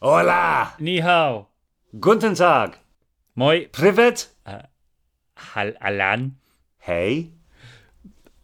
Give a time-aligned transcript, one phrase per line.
[0.00, 0.74] Hola!
[0.78, 1.48] Ni hao.
[1.98, 2.78] Guten Tag!
[3.34, 3.66] Moi.
[3.72, 4.28] Privet?
[5.34, 6.36] Hal Alan.
[6.78, 7.32] Hey?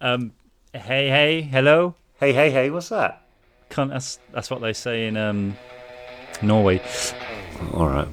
[0.00, 0.32] Um,
[0.72, 1.94] hey, hey, hello.
[2.18, 3.22] Hey, hey, hey, what's that?
[3.70, 5.56] Can't, that's, that's what they say in um,
[6.42, 6.82] Norway.
[7.72, 8.08] Alright.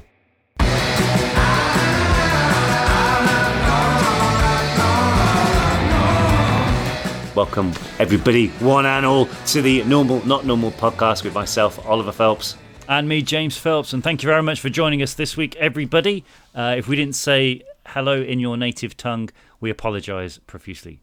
[7.35, 12.55] Welcome, everybody, one and all, to the Normal Not Normal podcast with myself, Oliver Phelps.
[12.87, 13.93] And me, James Phelps.
[13.93, 16.25] And thank you very much for joining us this week, everybody.
[16.53, 21.01] Uh, if we didn't say hello in your native tongue, we apologise profusely.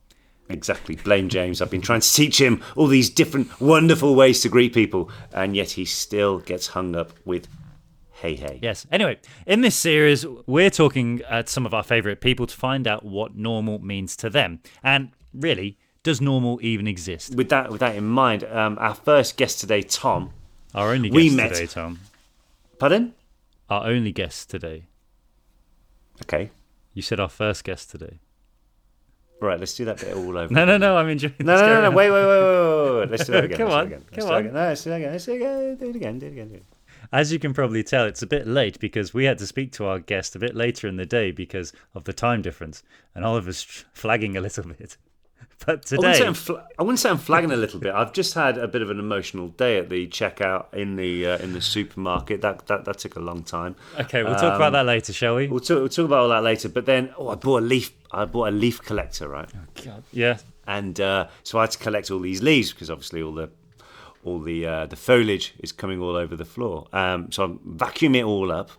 [0.50, 1.60] Exactly, blame James.
[1.60, 5.54] I've been trying to teach him all these different wonderful ways to greet people, and
[5.54, 7.48] yet he still gets hung up with
[8.12, 8.58] hey, hey.
[8.62, 8.86] Yes.
[8.90, 13.04] Anyway, in this series, we're talking at some of our favourite people to find out
[13.04, 14.60] what normal means to them.
[14.82, 17.34] And really, does normal even exist?
[17.34, 20.32] With that, with that in mind, um, our first guest today, Tom.
[20.74, 22.00] Our only guest We met- today, Tom.
[22.78, 23.14] Pardon?
[23.70, 24.84] Our only guest today.
[26.22, 26.50] Okay.
[26.94, 28.18] You said our first guest today.
[29.40, 30.52] Right, let's do that bit all over.
[30.52, 30.96] No, no, no.
[30.96, 31.34] I'm enjoying.
[31.38, 31.90] No, no, no, no.
[31.96, 33.10] Wait, wait, wait, wait, wait.
[33.10, 33.58] Let's do that again.
[33.58, 34.04] Come on, again.
[34.12, 34.34] Come on.
[34.40, 34.54] again.
[34.54, 35.12] No, let's do it again.
[35.12, 35.76] Let's do it again.
[35.76, 36.18] Do it again.
[36.18, 36.48] Do it again.
[36.48, 36.66] Do it again.
[37.12, 39.86] As you can probably tell, it's a bit late because we had to speak to
[39.86, 42.82] our guest a bit later in the day because of the time difference,
[43.14, 44.96] and Oliver's flagging a little bit.
[45.68, 47.92] But I wouldn't, say I'm fl- I wouldn't say I'm flagging a little bit.
[47.94, 51.38] I've just had a bit of an emotional day at the checkout in the uh,
[51.38, 52.40] in the supermarket.
[52.40, 53.76] That, that that took a long time.
[54.00, 55.46] okay, we'll talk about that later, shall we?
[55.46, 56.70] We'll talk, we'll talk about all that later.
[56.70, 57.92] But then, oh, I bought a leaf.
[58.10, 59.50] I bought a leaf collector, right?
[59.84, 63.34] God, yeah, and uh, so I had to collect all these leaves because obviously all
[63.34, 63.50] the
[64.24, 66.86] all the uh, the foliage is coming all over the floor.
[66.94, 68.70] Um, so I'm vacuuming it all up,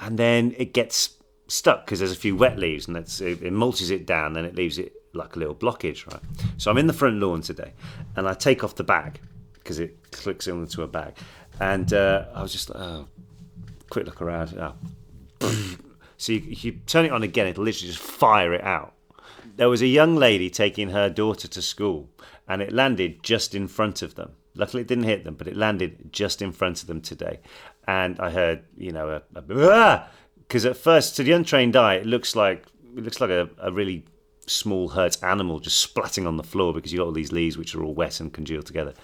[0.00, 3.52] and then it gets stuck because there's a few wet leaves, and that's it, it
[3.52, 6.22] mulches it down, then it leaves it like a little blockage, right?
[6.56, 7.72] So I'm in the front lawn today,
[8.16, 9.20] and I take off the bag
[9.54, 11.14] because it clicks into a bag,
[11.60, 13.08] and uh, I was just like, oh,
[13.90, 14.58] quick look around.
[14.58, 14.74] Oh.
[16.18, 18.94] So you, you turn it on again, it'll literally just fire it out
[19.56, 22.08] there was a young lady taking her daughter to school
[22.48, 24.32] and it landed just in front of them.
[24.54, 27.40] Luckily, it didn't hit them, but it landed just in front of them today.
[27.86, 32.36] And I heard, you know, a because at first, to the untrained eye, it looks
[32.36, 34.04] like it looks like a, a really
[34.46, 37.74] small hurt animal just splatting on the floor because you got all these leaves which
[37.74, 38.94] are all wet and congealed together.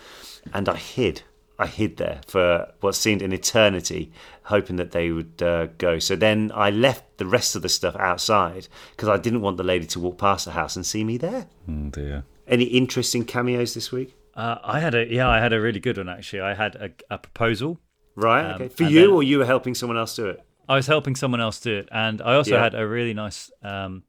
[0.53, 1.23] And I hid.
[1.61, 4.13] I hid there for what seemed an eternity,
[4.45, 5.99] hoping that they would uh, go.
[5.99, 9.65] So then I left the rest of the stuff outside because I didn't want the
[9.65, 11.47] lady to walk past the house and see me there.
[11.69, 12.25] oh dear.
[12.47, 14.15] Any interesting cameos this week?
[14.35, 16.43] Uh, I had a yeah, I had a really good one actually.
[16.43, 17.81] I had a, a proposal.
[18.15, 18.69] Right, Um, okay.
[18.69, 20.41] For you, then- or you were helping someone else do it?
[20.69, 22.63] I was helping someone else do it, and I also Yeah.
[22.63, 24.03] had a really nice um,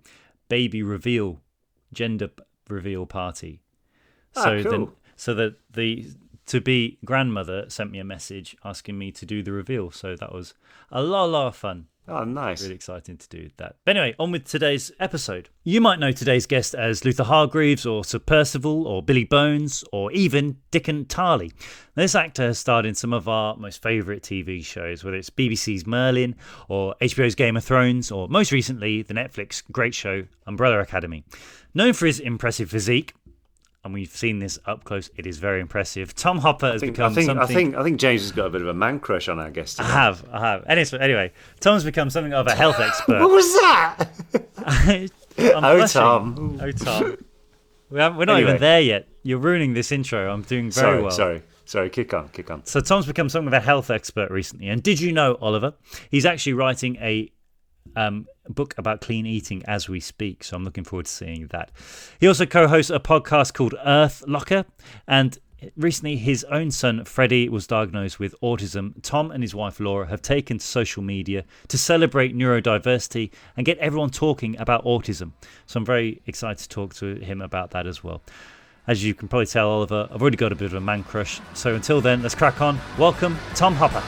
[0.50, 1.40] baby reveal,
[1.94, 2.30] gender
[2.68, 3.62] reveal party.
[4.36, 6.08] Ah, So then, so that the
[6.48, 9.92] to be grandmother sent me a message asking me to do the reveal.
[9.92, 10.56] So that was
[10.92, 11.88] a lot, lot of fun.
[12.10, 12.64] Oh, nice.
[12.64, 13.76] Really exciting to do that.
[13.86, 15.50] But anyway, on with today's episode.
[15.64, 20.12] You might know today's guest as Luther Hargreaves or Sir Percival or Billy Bones or
[20.12, 21.54] even Dickon Tarley.
[21.94, 25.86] This actor has starred in some of our most favourite TV shows, whether it's BBC's
[25.86, 26.36] Merlin
[26.68, 31.24] or HBO's Game of Thrones or most recently the Netflix great show Umbrella Academy.
[31.76, 33.14] Known for his impressive physique,
[33.84, 36.14] and we've seen this up close, it is very impressive.
[36.16, 37.44] Tom Hopper has I think, become I think, something.
[37.44, 39.50] I think, I think James has got a bit of a man crush on our
[39.52, 39.80] guest.
[39.80, 40.66] I have, I have.
[40.68, 43.20] Anyway, anyway, Tom's become something of a health expert.
[43.22, 44.06] What was that?
[44.58, 45.10] I'm
[45.64, 45.88] Oh, blushing.
[46.02, 46.60] Tom.
[46.62, 47.18] Oh, Tom.
[47.90, 48.42] We we're not Anyway.
[48.42, 49.08] even there yet.
[49.24, 50.32] You're ruining this intro.
[50.32, 51.12] I'm doing very sorry, well.
[51.12, 51.90] sorry, sorry.
[51.90, 52.66] Kick on, kick on.
[52.66, 54.68] So Tom's become something of a health expert recently.
[54.68, 55.74] And did you know, Oliver?
[56.12, 57.32] He's actually writing a
[57.96, 60.44] um, book about clean eating as we speak.
[60.44, 61.72] So I'm looking forward to seeing that.
[62.20, 64.66] He also co-hosts a podcast called Earth Locker,
[65.08, 65.38] and
[65.76, 68.94] recently his own son Freddie was diagnosed with autism.
[69.02, 73.78] Tom and his wife Laura have taken to social media to celebrate neurodiversity and get
[73.80, 75.32] everyone talking about autism.
[75.66, 78.22] So I'm very excited to talk to him about that as well.
[78.88, 81.40] As you can probably tell, Oliver, I've already got a bit of a man crush.
[81.54, 82.80] So until then, let's crack on.
[82.98, 84.02] Welcome, Tom Hopper.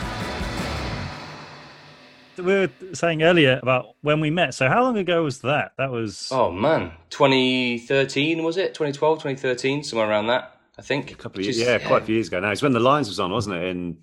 [2.42, 4.54] We were saying earlier about when we met.
[4.54, 5.74] So how long ago was that?
[5.78, 8.74] That was Oh man, 2013 was it?
[8.74, 11.12] 2012, 2013, somewhere around that, I think.
[11.12, 12.52] A couple of years, yeah, quite a few years ago now.
[12.52, 13.64] It's when the Lions was on, wasn't it?
[13.70, 13.98] In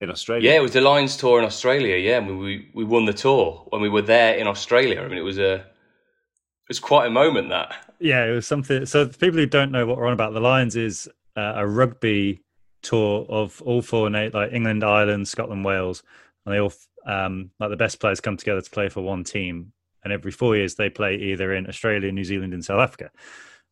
[0.00, 0.50] in Australia.
[0.50, 1.96] Yeah, it was the Lions tour in Australia.
[1.96, 5.00] Yeah, we, we we won the tour when we were there in Australia.
[5.00, 7.74] I mean, it was a it was quite a moment that.
[7.98, 8.84] Yeah, it was something.
[8.86, 11.66] So, for people who don't know what we're on about, the Lions is uh, a
[11.66, 12.42] rugby
[12.82, 16.02] tour of all four, like England, Ireland, Scotland, Wales,
[16.44, 16.72] and they all
[17.06, 19.72] um, like the best players come together to play for one team.
[20.04, 23.10] And every four years, they play either in Australia, New Zealand, and South Africa.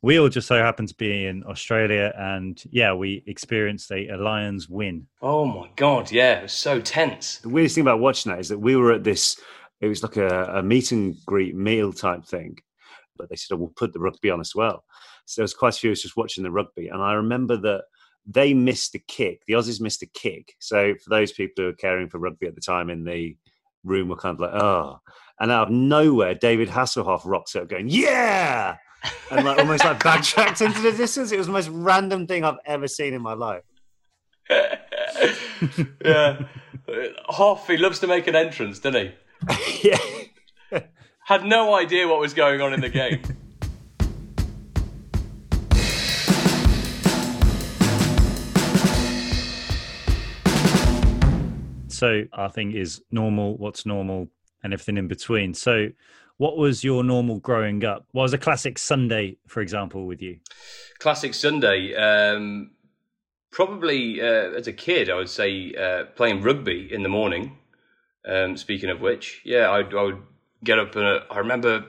[0.03, 4.17] We all just so happened to be in Australia, and yeah, we experienced a, a
[4.17, 5.07] Lions win.
[5.21, 6.11] Oh my god!
[6.11, 7.39] Yeah, it was so tense.
[7.39, 9.39] The weirdest thing about watching that is that we were at this.
[9.81, 12.59] It was like a, a meet and greet meal type thing,
[13.19, 14.85] but they said, "Oh, we'll put the rugby on as well."
[15.27, 17.59] So there was quite a few of us just watching the rugby, and I remember
[17.59, 17.83] that
[18.27, 19.43] they missed a kick.
[19.47, 20.55] The Aussies missed a kick.
[20.59, 23.37] So for those people who were caring for rugby at the time in the
[23.85, 25.01] room, were kind of like, "Oh,"
[25.39, 28.77] and out of nowhere, David Hasselhoff rocks up, going, "Yeah!"
[29.31, 31.33] and like almost like backtracked into the distance.
[31.33, 33.63] It was the most random thing I've ever seen in my life.
[36.05, 36.43] yeah,
[37.27, 37.67] Hoff.
[37.67, 39.13] He loves to make an entrance, doesn't
[39.49, 39.89] he?
[39.89, 40.81] yeah.
[41.25, 43.23] Had no idea what was going on in the game.
[52.01, 54.29] So I think is normal, what's normal,
[54.63, 55.53] and everything in between.
[55.53, 55.89] So
[56.39, 58.07] what was your normal growing up?
[58.13, 60.39] What was a classic Sunday, for example, with you?
[60.99, 62.71] Classic Sunday, um,
[63.51, 67.59] probably uh, as a kid, I would say uh, playing rugby in the morning.
[68.27, 70.23] Um, speaking of which, yeah, I, I would
[70.65, 71.85] get up and uh, I remember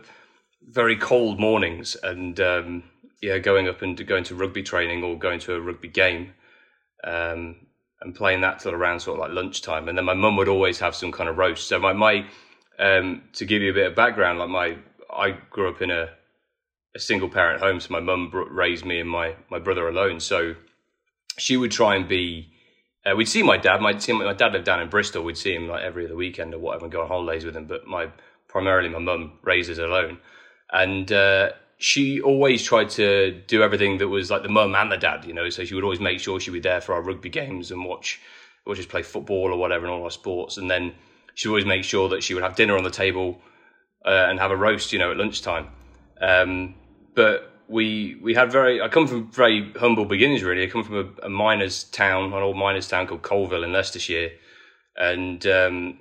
[0.61, 2.83] very cold mornings and um,
[3.21, 6.33] yeah, going up and going to rugby training or going to a rugby game.
[7.01, 7.67] Um,
[8.01, 10.79] and playing that till around sort of like lunchtime, and then my mum would always
[10.79, 11.67] have some kind of roast.
[11.67, 12.25] So my my
[12.79, 14.77] um, to give you a bit of background, like my,
[15.13, 16.09] I grew up in a,
[16.95, 20.19] a single parent home, so my mum raised me and my my brother alone.
[20.19, 20.55] So
[21.37, 22.49] she would try and be.
[23.03, 23.81] Uh, we'd see my dad.
[23.81, 25.23] My, my dad lived down in Bristol.
[25.23, 27.65] We'd see him like every other weekend or whatever, and go on holidays with him.
[27.65, 28.09] But my
[28.47, 30.17] primarily my mum raised us alone,
[30.71, 31.51] and uh,
[31.81, 35.25] she always tried to do everything that was like the mum and the dad.
[35.25, 37.71] You know, so she would always make sure she'd be there for our rugby games
[37.71, 38.21] and watch,
[38.65, 40.93] or just play football or whatever and all our sports, and then
[41.33, 43.41] she'd always make sure that she would have dinner on the table
[44.05, 45.69] uh, and have a roast, you know, at lunchtime.
[46.21, 46.75] Um,
[47.15, 48.79] but we we had very.
[48.79, 50.63] I come from very humble beginnings, really.
[50.63, 54.29] I come from a, a miners' town, an old miners' town called Coalville in Leicestershire,
[54.95, 55.99] and um,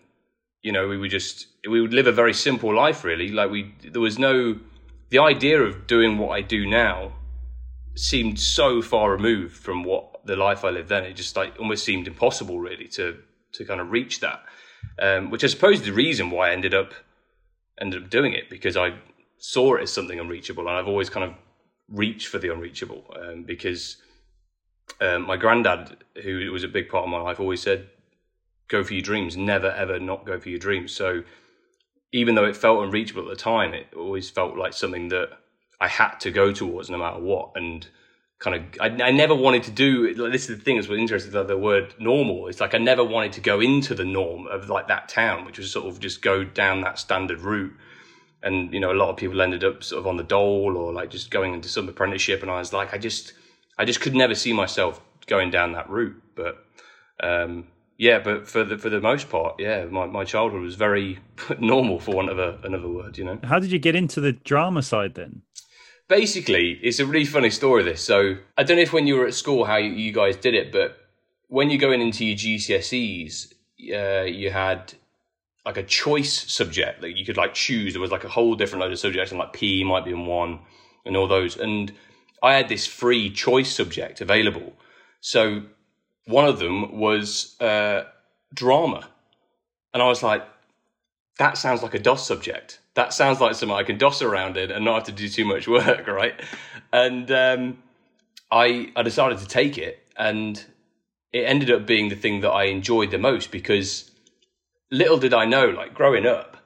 [0.61, 3.31] you know, we would just we would live a very simple life, really.
[3.31, 4.59] Like we, there was no
[5.11, 7.13] the idea of doing what I do now
[7.95, 11.05] seemed so far removed from what the life I lived then.
[11.05, 13.19] It just like almost seemed impossible, really, to
[13.53, 14.43] to kind of reach that
[15.01, 16.93] um, which I suppose is the reason why I ended up
[17.81, 18.95] ended up doing it because I
[19.39, 21.35] saw it as something unreachable, and I've always kind of
[21.89, 23.97] reached for the unreachable um, because
[25.01, 27.89] um, my granddad, who was a big part of my life, always said,
[28.69, 29.37] "Go for your dreams.
[29.37, 31.23] Never ever not go for your dreams." So
[32.13, 35.31] even though it felt unreachable at the time, it always felt like something that
[35.81, 37.87] I had to go towards no matter what, and
[38.41, 41.31] kind of I, I, never wanted to do this is the thing that's what interesting
[41.31, 42.49] the word normal.
[42.49, 45.59] It's like i never wanted to go into the norm of like that town which
[45.59, 47.75] was sort of just go down that standard route.
[48.43, 50.91] And you know a lot of people ended up sort of on the dole or
[50.91, 52.41] like just going into some apprenticeship.
[52.41, 53.35] And i was like i just
[53.79, 56.21] i just could never see myself going down that route.
[56.35, 56.65] But
[57.23, 57.69] um,
[58.01, 61.19] yeah but for the for the most part yeah my, my childhood was very
[61.61, 64.33] normal for want of a, another word you know how did you get into the
[64.33, 65.43] drama side then
[66.11, 67.83] basically, it's a really funny story.
[67.83, 70.37] This, so I don't know if when you were at school how you, you guys
[70.37, 70.99] did it, but
[71.49, 73.55] when you're going into your GCSEs,
[73.95, 74.93] uh, you had
[75.65, 77.95] like a choice subject that you could like choose.
[77.95, 80.27] There was like a whole different load of subjects, and like P might be in
[80.27, 80.59] one,
[81.07, 81.57] and all those.
[81.57, 81.93] And
[82.43, 84.75] I had this free choice subject available.
[85.21, 85.63] So
[86.27, 88.05] one of them was uh,
[88.55, 89.09] drama,
[89.93, 90.47] and I was like,
[91.39, 94.71] that sounds like a DOS subject that sounds like something I can DOS around in
[94.71, 96.35] and not have to do too much work, right?
[96.93, 97.79] And um,
[98.51, 100.63] I I decided to take it, and
[101.33, 104.11] it ended up being the thing that I enjoyed the most because
[104.91, 106.57] little did I know, like growing up,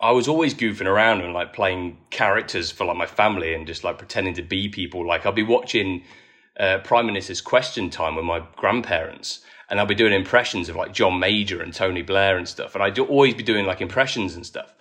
[0.00, 3.82] I was always goofing around and like playing characters for like my family and just
[3.82, 5.06] like pretending to be people.
[5.06, 6.02] Like I'll be watching
[6.58, 10.92] uh, Prime Minister's Question Time with my grandparents, and I'll be doing impressions of like
[10.92, 14.46] John Major and Tony Blair and stuff, and I'd always be doing like impressions and
[14.46, 14.74] stuff.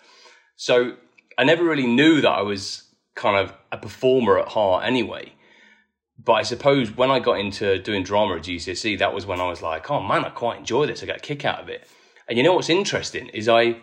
[0.56, 0.96] So
[1.38, 2.84] I never really knew that I was
[3.16, 5.34] kind of a performer at heart anyway.
[6.18, 9.48] But I suppose when I got into doing drama at GCSE, that was when I
[9.48, 11.04] was like, oh man, I quite enjoy this.
[11.04, 11.88] I get a kick out of it.
[12.28, 13.78] And you know what's interesting is I,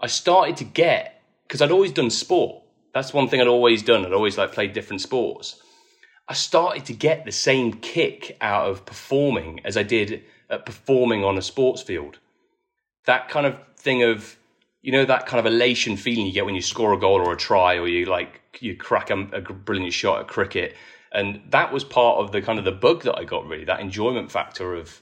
[0.00, 2.62] I started to get, because I'd always done sport.
[2.92, 4.04] That's one thing I'd always done.
[4.04, 5.60] I'd always like played different sports.
[6.28, 11.24] I started to get the same kick out of performing as I did at performing
[11.24, 12.18] on a sports field.
[13.06, 14.36] That kind of thing of
[14.82, 17.32] you know that kind of elation feeling you get when you score a goal or
[17.32, 20.76] a try or you like you crack a, a brilliant shot at cricket.
[21.10, 23.80] And that was part of the kind of the bug that I got really that
[23.80, 25.00] enjoyment factor of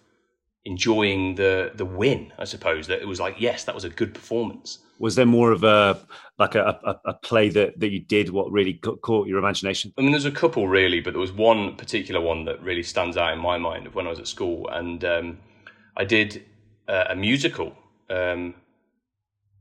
[0.64, 2.86] enjoying the the win I suppose.
[2.86, 5.98] That it was like yes that was a good performance was there more of a
[6.38, 10.02] like a, a, a, play that, that you did what really caught your imagination i
[10.02, 13.32] mean there's a couple really but there was one particular one that really stands out
[13.32, 15.38] in my mind of when i was at school and um,
[15.96, 16.44] i did
[16.88, 17.76] uh, a musical
[18.10, 18.54] um,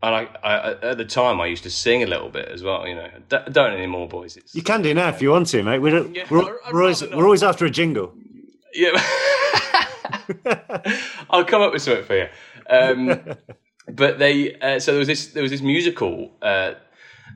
[0.04, 2.88] and I, I, at the time I used to sing a little bit as well.
[2.88, 4.38] You know, don't anymore, boys.
[4.38, 5.80] It's, you can do now if you want to, mate.
[5.80, 8.14] We're, yeah, we're, we're always, we're always after a jingle.
[8.72, 8.92] Yeah,
[11.30, 12.28] I'll come up with something for you.
[12.70, 13.10] Um,
[13.88, 16.74] but they uh, so there was this there was this musical, uh,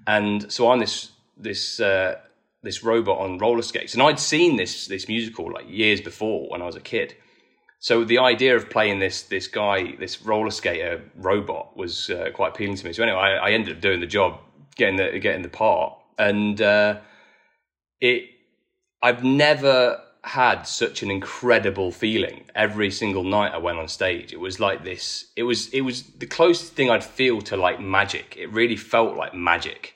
[0.07, 2.15] and so I'm this this uh,
[2.63, 6.61] this robot on roller skates, and I'd seen this this musical like years before when
[6.61, 7.15] I was a kid.
[7.81, 12.49] So the idea of playing this this guy, this roller skater robot, was uh, quite
[12.49, 12.93] appealing to me.
[12.93, 14.39] So anyway, I, I, ended up doing the job,
[14.75, 16.99] getting the getting the part, and uh,
[18.01, 18.25] it.
[19.01, 24.33] I've never had such an incredible feeling every single night I went on stage.
[24.33, 25.25] It was like this.
[25.35, 28.35] It was it was the closest thing I'd feel to like magic.
[28.37, 29.95] It really felt like magic,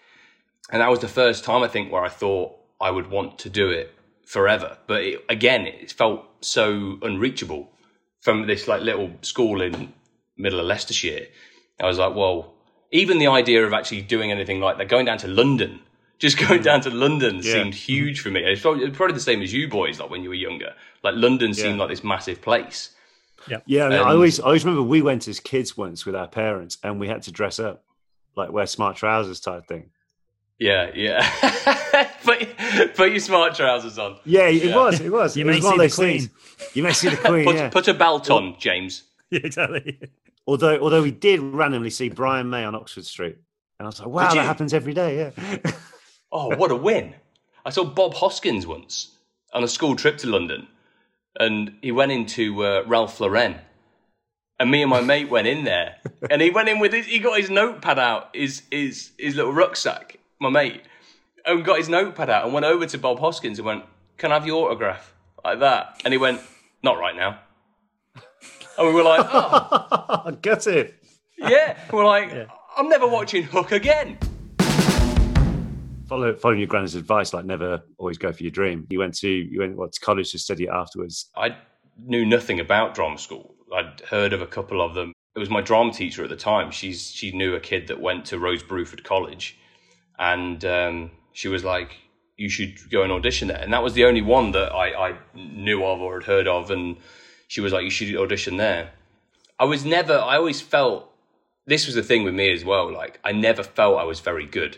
[0.72, 3.50] and that was the first time I think where I thought I would want to
[3.50, 3.94] do it
[4.26, 4.78] forever.
[4.88, 7.70] But it, again, it felt so unreachable
[8.22, 9.94] from this like little school in
[10.38, 11.28] middle of Leicestershire.
[11.82, 12.54] I was like, well,
[12.92, 15.82] even the idea of actually doing anything like that, going down to London
[16.20, 16.64] just going mm.
[16.64, 17.42] down to London yeah.
[17.42, 17.94] seemed mm-hmm.
[17.94, 18.44] huge for me.
[18.44, 20.74] It's probably, probably, the same as you boys, like when you were younger.
[21.04, 22.92] Like London seemed like this massive place.
[23.48, 23.86] Yeah, yeah.
[23.86, 26.78] I, mean, I always, I always remember we went as kids once with our parents,
[26.84, 27.84] and we had to dress up,
[28.36, 29.90] like wear smart trousers type thing.
[30.60, 31.30] Yeah, yeah.
[32.24, 34.18] put, put your smart trousers on.
[34.24, 34.76] Yeah, it yeah.
[34.76, 35.02] was.
[35.02, 35.36] It was.
[35.36, 36.20] You it may was see the queen.
[36.20, 36.76] Things.
[36.76, 37.44] You may see the queen.
[37.46, 37.70] put, yeah.
[37.70, 39.04] put a belt on, James.
[39.30, 40.00] Yeah, exactly.
[40.46, 43.38] Although, although we did randomly see Brian May on Oxford Street,
[43.80, 45.72] and I was like, "Wow, that happens every day." Yeah.
[46.34, 47.14] Oh, what a win.
[47.66, 49.16] I saw Bob Hoskins once
[49.54, 50.68] on a school trip to London,
[51.40, 53.56] and he went into uh, Ralph Lauren.
[54.60, 55.96] And me and my mate went in there,
[56.30, 59.54] and he went in with his, he got his notepad out, his, his, his little
[59.54, 60.82] rucksack, my mate,
[61.46, 63.84] and got his notepad out and went over to Bob Hoskins and went,
[64.18, 65.14] Can I have your autograph?
[65.44, 66.02] Like that.
[66.04, 66.42] And he went,
[66.82, 67.40] Not right now.
[68.78, 70.32] And we were like, Oh.
[70.42, 71.04] Get it.
[71.38, 71.78] Yeah.
[71.92, 72.46] We're like, yeah.
[72.78, 74.18] I'm never watching Hook again
[76.08, 78.88] follow following your granddad's advice, like never always go for your dream.
[78.90, 81.30] You went to you went what to college to study it afterwards.
[81.36, 81.56] I
[81.98, 83.56] knew nothing about drama school.
[83.74, 85.14] I'd heard of a couple of them.
[85.36, 86.72] It was my drama teacher at the time.
[86.72, 89.58] She's she knew a kid that went to Rose Bruford College,
[90.20, 91.98] and um, she was like,
[92.38, 95.18] "You should go and audition there." And that was the only one that I, I
[95.34, 96.70] knew of or had heard of.
[96.70, 96.98] And
[97.48, 98.92] she was like, "You should audition there."
[99.60, 100.18] I was never.
[100.18, 101.10] I always felt
[101.66, 102.92] this was the thing with me as well.
[102.92, 104.78] Like I never felt I was very good.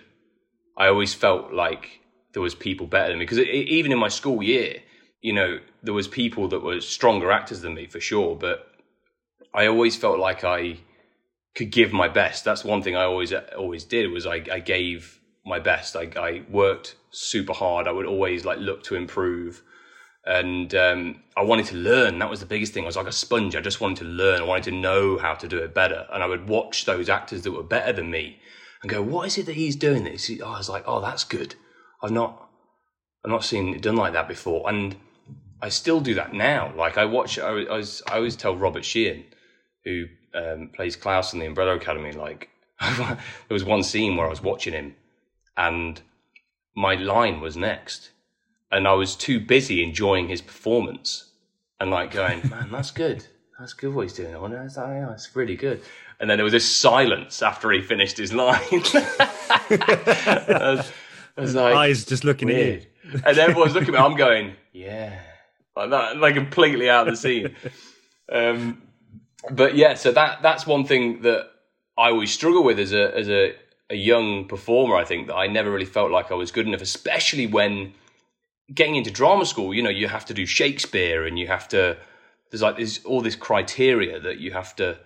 [0.77, 2.01] I always felt like
[2.33, 4.83] there was people better than me because even in my school year,
[5.21, 8.67] you know, there was people that were stronger actors than me for sure, but
[9.53, 10.79] I always felt like I
[11.55, 12.43] could give my best.
[12.43, 15.95] That's one thing I always always did was I, I gave my best.
[15.95, 17.87] I, I worked super hard.
[17.87, 19.63] I would always like look to improve,
[20.25, 22.19] and um, I wanted to learn.
[22.19, 22.83] That was the biggest thing.
[22.83, 23.55] I was like a sponge.
[23.55, 24.41] I just wanted to learn.
[24.41, 27.43] I wanted to know how to do it better, and I would watch those actors
[27.43, 28.39] that were better than me
[28.81, 30.29] and go, what is it that he's doing this?
[30.41, 31.55] Oh, I was like, oh, that's good.
[32.01, 32.49] I've not,
[33.23, 34.69] I've not seen it done like that before.
[34.69, 34.95] And
[35.61, 36.73] I still do that now.
[36.75, 39.23] Like I watch, I, I, was, I always tell Robert Sheehan,
[39.83, 43.17] who um, plays Klaus in the Umbrella Academy, like there
[43.49, 44.95] was one scene where I was watching him
[45.57, 46.01] and
[46.75, 48.11] my line was next.
[48.71, 51.31] And I was too busy enjoying his performance
[51.79, 53.25] and like going, man, that's good.
[53.59, 54.35] That's good what he's doing.
[54.35, 55.81] I wonder, that's, that's really good.
[56.19, 58.61] And then there was this silence after he finished his line.
[58.71, 60.91] I, was,
[61.37, 62.87] I was like, eyes just looking weird.
[63.03, 64.05] at you, and everyone's looking at me.
[64.05, 65.19] I'm going, yeah,
[65.75, 67.55] like that, like completely out of the scene.
[68.31, 68.81] Um,
[69.51, 71.47] but yeah, so that that's one thing that
[71.97, 73.53] I always struggle with as a as a,
[73.89, 74.95] a young performer.
[74.95, 77.93] I think that I never really felt like I was good enough, especially when
[78.73, 79.73] getting into drama school.
[79.73, 81.97] You know, you have to do Shakespeare, and you have to.
[82.51, 84.97] There's like there's all this criteria that you have to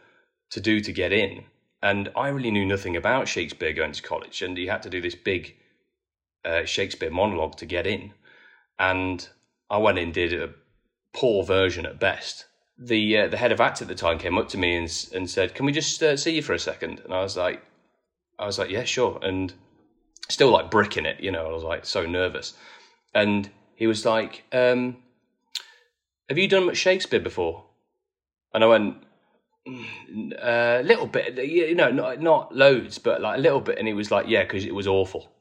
[0.51, 1.45] to do to get in.
[1.81, 4.99] And I really knew nothing about Shakespeare going to college, and you had to do
[4.99, 5.55] this big
[6.43, 8.13] uh, Shakespeare monologue to get in.
[8.77, 9.27] And
[9.69, 10.53] I went in, did a
[11.13, 12.45] poor version at best.
[12.77, 15.29] The uh, the head of act at the time came up to me and and
[15.29, 16.99] said, "Can we just uh, see you for a second?
[17.03, 17.61] And I was like,
[18.37, 19.53] I was like, "Yeah, sure." And
[20.29, 21.45] still like bricking it, you know.
[21.45, 22.53] I was like so nervous,
[23.13, 24.97] and he was like, um,
[26.29, 27.65] "Have you done much Shakespeare before?"
[28.53, 29.03] And I went,
[30.41, 33.77] a uh, little bit, you know, not, not loads, but like a little bit.
[33.77, 35.31] And he was like, yeah, because it was awful.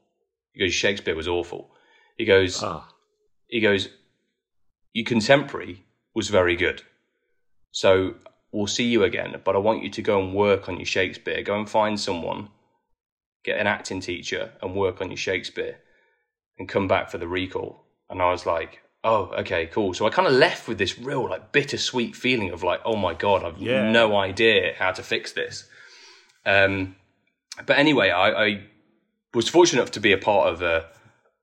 [0.53, 1.71] He goes, Shakespeare was awful.
[2.17, 2.83] He goes, oh.
[3.47, 3.89] he goes,
[4.93, 6.83] your contemporary was very good.
[7.71, 8.15] So
[8.51, 11.43] we'll see you again, but I want you to go and work on your Shakespeare.
[11.43, 12.49] Go and find someone,
[13.43, 15.77] get an acting teacher, and work on your Shakespeare,
[16.57, 17.85] and come back for the recall.
[18.09, 19.93] And I was like, oh, okay, cool.
[19.93, 23.13] So I kind of left with this real, like, bittersweet feeling of like, oh my
[23.13, 23.89] god, I've yeah.
[23.89, 25.67] no idea how to fix this.
[26.45, 26.95] Um,
[27.65, 28.63] but anyway, I, I,
[29.33, 30.87] was fortunate enough to be a part of a,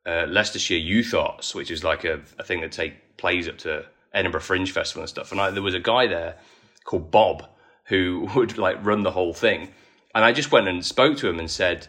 [0.04, 3.86] a Leicestershire Youth Arts, which is like a, a thing that take plays up to
[4.12, 5.30] Edinburgh Fringe Festival and stuff.
[5.30, 6.36] And I, there was a guy there
[6.84, 7.48] called Bob
[7.84, 9.68] who would like run the whole thing.
[10.14, 11.88] And I just went and spoke to him and said,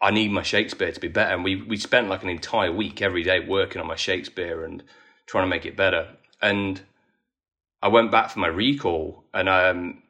[0.00, 1.34] I need my Shakespeare to be better.
[1.34, 4.82] And we, we spent like an entire week every day working on my Shakespeare and
[5.26, 6.08] trying to make it better.
[6.40, 6.80] And
[7.82, 10.02] I went back for my recall and um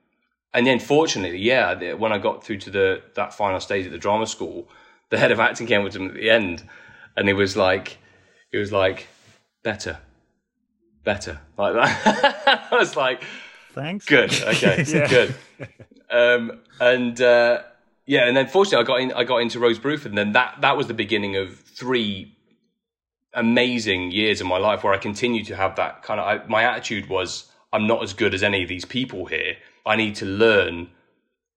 [0.54, 3.98] and then fortunately, yeah, when I got through to the that final stage at the
[3.98, 4.68] drama school,
[5.10, 6.64] the head of acting came with him at the end
[7.16, 7.98] and he was like
[8.50, 9.08] he was like,
[9.62, 9.98] better.
[11.04, 11.40] Better.
[11.56, 12.68] Like that.
[12.72, 13.22] I was like
[13.72, 14.06] Thanks.
[14.06, 14.32] Good.
[14.42, 14.84] Okay.
[14.88, 15.08] yeah.
[15.08, 15.34] Good.
[16.10, 17.62] Um and uh
[18.08, 19.12] yeah, and then fortunately, I got in.
[19.12, 22.34] I got into Rose Bruford, and then that that was the beginning of three
[23.34, 26.26] amazing years of my life where I continued to have that kind of.
[26.26, 29.56] I, my attitude was, I'm not as good as any of these people here.
[29.84, 30.88] I need to learn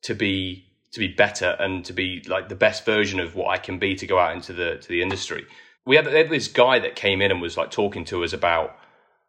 [0.01, 3.57] to be to be better and to be like the best version of what I
[3.57, 5.45] can be to go out into the to the industry.
[5.85, 8.75] We had, had this guy that came in and was like talking to us about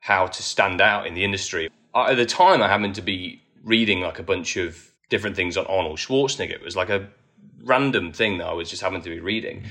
[0.01, 1.71] how to stand out in the industry.
[1.95, 5.59] I, at the time, I happened to be reading like a bunch of different things
[5.59, 6.53] on Arnold Schwarzenegger.
[6.53, 7.07] It was like a
[7.63, 9.65] random thing that I was just having to be reading.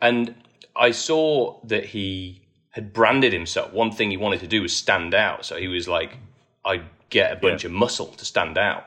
[0.00, 0.36] And
[0.76, 3.72] I saw that he had branded himself.
[3.72, 5.44] One thing he wanted to do was stand out.
[5.44, 6.16] So he was like,
[6.64, 7.70] I get a bunch yeah.
[7.70, 8.86] of muscle to stand out.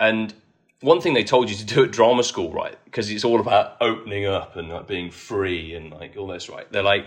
[0.00, 0.34] And
[0.80, 2.76] one thing they told you to do at drama school, right?
[2.84, 6.70] Because it's all about opening up and like being free and like all this, right?
[6.72, 7.06] They're like,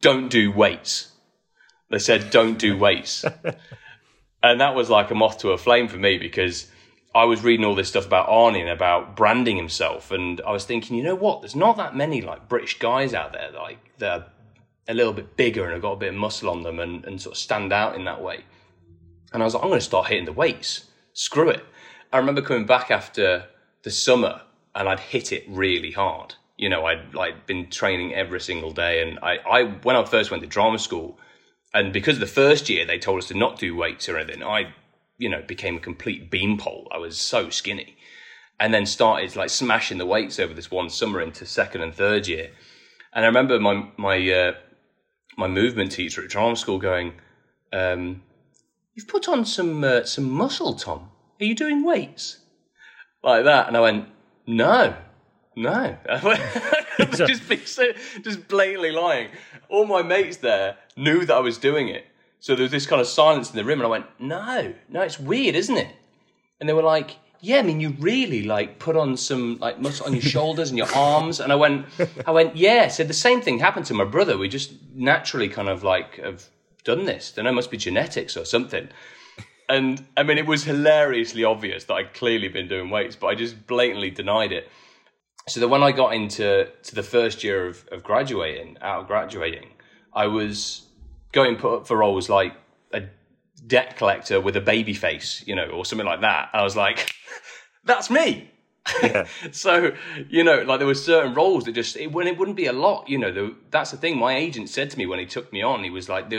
[0.00, 1.12] don't do weights.
[1.88, 3.24] They said, don't do weights.
[4.42, 6.68] and that was like a moth to a flame for me because
[7.14, 10.64] I was reading all this stuff about Arnie and about branding himself, and I was
[10.64, 11.40] thinking, you know what?
[11.40, 14.26] There's not that many like British guys out there like that are
[14.88, 17.20] a little bit bigger and have got a bit of muscle on them and, and
[17.20, 18.44] sort of stand out in that way.
[19.32, 20.84] And I was like, I'm going to start hitting the weights.
[21.12, 21.64] Screw it.
[22.12, 23.46] I remember coming back after
[23.82, 24.42] the summer
[24.74, 26.34] and I'd hit it really hard.
[26.56, 30.30] You know, I'd like been training every single day, and I, I when I first
[30.30, 31.18] went to drama school,
[31.72, 34.74] and because the first year they told us to not do weights or anything, I
[35.18, 36.88] you know, became a complete beanpole.
[36.92, 37.96] I was so skinny.
[38.60, 42.26] And then started like smashing the weights over this one summer into second and third
[42.26, 42.50] year.
[43.12, 44.52] And I remember my my uh,
[45.36, 47.14] my movement teacher at drama school going,
[47.72, 48.22] um,
[48.94, 51.10] "You've put on some uh, some muscle, Tom.
[51.40, 52.38] Are you doing weights?"
[53.22, 54.08] Like that, and I went,
[54.46, 54.96] "No,
[55.54, 55.96] no."
[57.12, 59.28] just being so, just blatantly lying.
[59.68, 62.06] All my mates there knew that I was doing it,
[62.40, 65.00] so there was this kind of silence in the room, and I went, "No, no,
[65.02, 65.94] it's weird, isn't it?"
[66.60, 70.06] And they were like, "Yeah, I mean, you really like put on some like muscle
[70.06, 71.86] on your shoulders and your arms." And I went,
[72.26, 74.38] "I went, yeah." So the same thing happened to my brother.
[74.38, 76.48] We just naturally kind of like have
[76.84, 77.32] done this.
[77.32, 78.88] Then it must be genetics or something.
[79.68, 83.34] And I mean, it was hilariously obvious that I'd clearly been doing weights, but I
[83.34, 84.68] just blatantly denied it.
[85.46, 89.06] So that when I got into to the first year of, of graduating, out of
[89.06, 89.68] graduating,
[90.14, 90.87] I was
[91.32, 92.54] going put up for roles like
[92.92, 93.02] a
[93.66, 96.50] debt collector with a baby face, you know, or something like that.
[96.52, 97.14] I was like,
[97.84, 98.50] that's me.
[99.02, 99.26] Yeah.
[99.52, 99.92] so
[100.28, 102.72] you know, like there were certain roles that just it, when it wouldn't be a
[102.72, 103.08] lot.
[103.08, 104.16] You know, the, that's the thing.
[104.16, 106.32] My agent said to me when he took me on, he was like,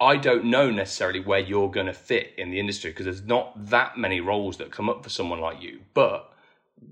[0.00, 3.70] "I don't know necessarily where you're going to fit in the industry because there's not
[3.70, 6.32] that many roles that come up for someone like you, but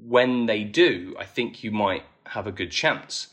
[0.06, 3.28] when they do, I think you might have a good chance."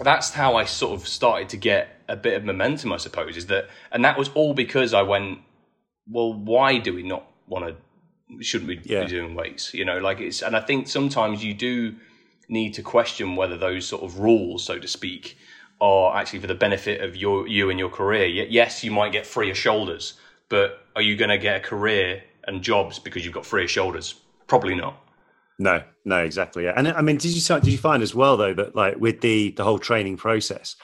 [0.00, 3.46] That's how I sort of started to get a bit of momentum, I suppose, is
[3.46, 5.38] that, and that was all because I went,
[6.06, 9.04] well, why do we not want to, shouldn't we yeah.
[9.04, 9.72] be doing weights?
[9.72, 11.94] You know, like it's, and I think sometimes you do
[12.50, 15.38] need to question whether those sort of rules, so to speak,
[15.80, 18.26] are actually for the benefit of your, you and your career.
[18.26, 20.14] Yes, you might get freer shoulders,
[20.50, 24.16] but are you going to get a career and jobs because you've got freer shoulders?
[24.48, 25.02] Probably not.
[25.58, 26.64] No, no, exactly.
[26.64, 26.72] Yeah.
[26.76, 29.50] And I mean, did you did you find as well though that like with the
[29.50, 30.76] the whole training process,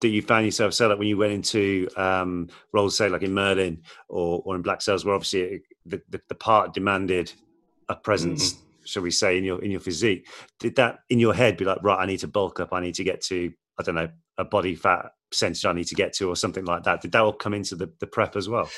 [0.00, 3.32] that you found yourself so like when you went into um, roles, say like in
[3.32, 7.32] Merlin or, or in Black Sails, where obviously the, the, the part demanded
[7.88, 8.62] a presence, mm-hmm.
[8.84, 10.28] shall we say, in your in your physique.
[10.58, 12.94] Did that in your head be like, right, I need to bulk up, I need
[12.96, 16.28] to get to, I don't know, a body fat percentage I need to get to,
[16.28, 17.00] or something like that?
[17.00, 18.68] Did that all come into the, the prep as well?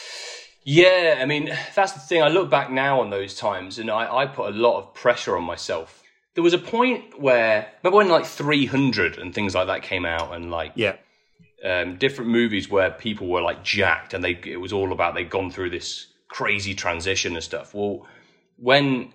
[0.64, 2.22] Yeah, I mean, that's the thing.
[2.22, 5.36] I look back now on those times and I, I put a lot of pressure
[5.36, 6.02] on myself.
[6.34, 10.34] There was a point where, remember when like 300 and things like that came out
[10.34, 10.96] and like Yeah.
[11.64, 15.30] Um, different movies where people were like jacked and they it was all about they'd
[15.30, 17.74] gone through this crazy transition and stuff.
[17.74, 18.06] Well,
[18.56, 19.12] when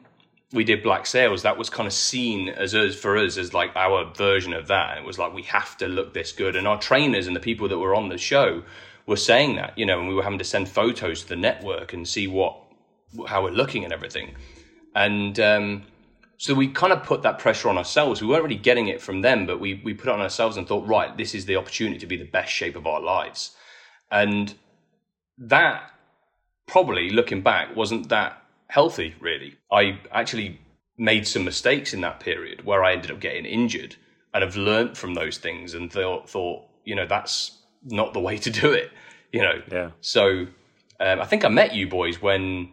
[0.52, 3.76] we did Black Sails, that was kind of seen as us for us as like
[3.76, 4.98] our version of that.
[4.98, 7.68] It was like we have to look this good, and our trainers and the people
[7.70, 8.64] that were on the show
[9.06, 11.94] were saying that, you know, and we were having to send photos to the network
[11.94, 12.58] and see what
[13.28, 14.36] how we're looking and everything,
[14.96, 15.40] and.
[15.40, 15.84] Um,
[16.38, 18.22] so we kind of put that pressure on ourselves.
[18.22, 20.68] We weren't really getting it from them, but we, we put it on ourselves and
[20.68, 23.56] thought, right, this is the opportunity to be the best shape of our lives.
[24.12, 24.54] And
[25.38, 25.92] that
[26.68, 29.56] probably looking back wasn't that healthy, really.
[29.72, 30.60] I actually
[30.98, 33.96] made some mistakes in that period where I ended up getting injured
[34.34, 38.38] and have learnt from those things and thought, thought you know, that's not the way
[38.38, 38.92] to do it,
[39.32, 39.62] you know.
[39.72, 39.92] Yeah.
[40.02, 40.48] So
[41.00, 42.72] um, I think I met you boys when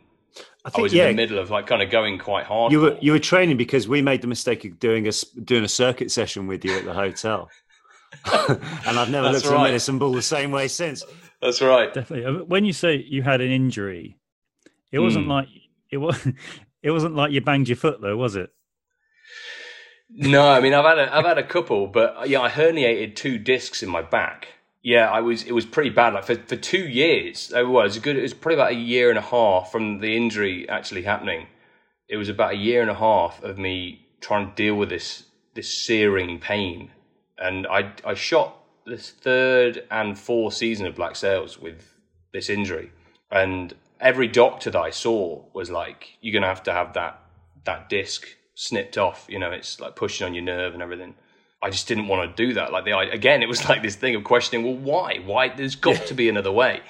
[0.64, 2.72] I I was yeah, in the middle of like kind of going quite hard.
[2.72, 5.64] you were you were training because we made the mistake of doing a s- doing
[5.64, 7.48] a circuit session with you at the hotel,
[8.32, 9.60] and I've never That's looked at right.
[9.60, 11.02] a medicine ball the same way since.
[11.40, 11.92] That's right.
[11.92, 12.26] Definitely.
[12.26, 14.18] Uh, When you say you had an injury,
[14.92, 15.30] it wasn't Hmm.
[15.32, 15.48] like
[15.90, 16.26] it was.
[16.82, 18.48] It wasn't like you banged your foot, though, was it?
[20.08, 23.38] No, I mean I've had a, I've had a couple, but yeah, I herniated two
[23.38, 24.48] discs in my back.
[24.82, 26.14] Yeah, I was it was pretty bad.
[26.14, 28.16] Like for, for two years, it was good.
[28.16, 31.48] It was probably about a year and a half from the injury actually happening.
[32.08, 35.24] It was about a year and a half of me trying to deal with this
[35.54, 36.92] this searing pain,
[37.38, 41.94] and I I shot this third and fourth season of Black Sails with
[42.32, 42.90] this injury,
[43.30, 47.20] and every doctor that I saw was like, "You're gonna have to have that
[47.64, 49.26] that disc snipped off.
[49.28, 51.16] You know, it's like pushing on your nerve and everything."
[51.62, 52.72] I just didn't want to do that.
[52.72, 55.18] Like the I- again, it was like this thing of questioning, well, why?
[55.24, 55.48] Why?
[55.48, 56.80] There's got to be another way.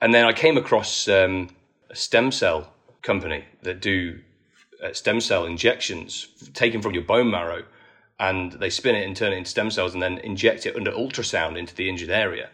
[0.00, 1.48] And then I came across um,
[1.90, 4.20] a stem cell company that do
[4.82, 7.64] uh, stem cell injections taken from your bone marrow,
[8.18, 10.90] and they spin it and turn it into stem cells, and then inject it under
[10.92, 12.50] ultrasound into the injured area.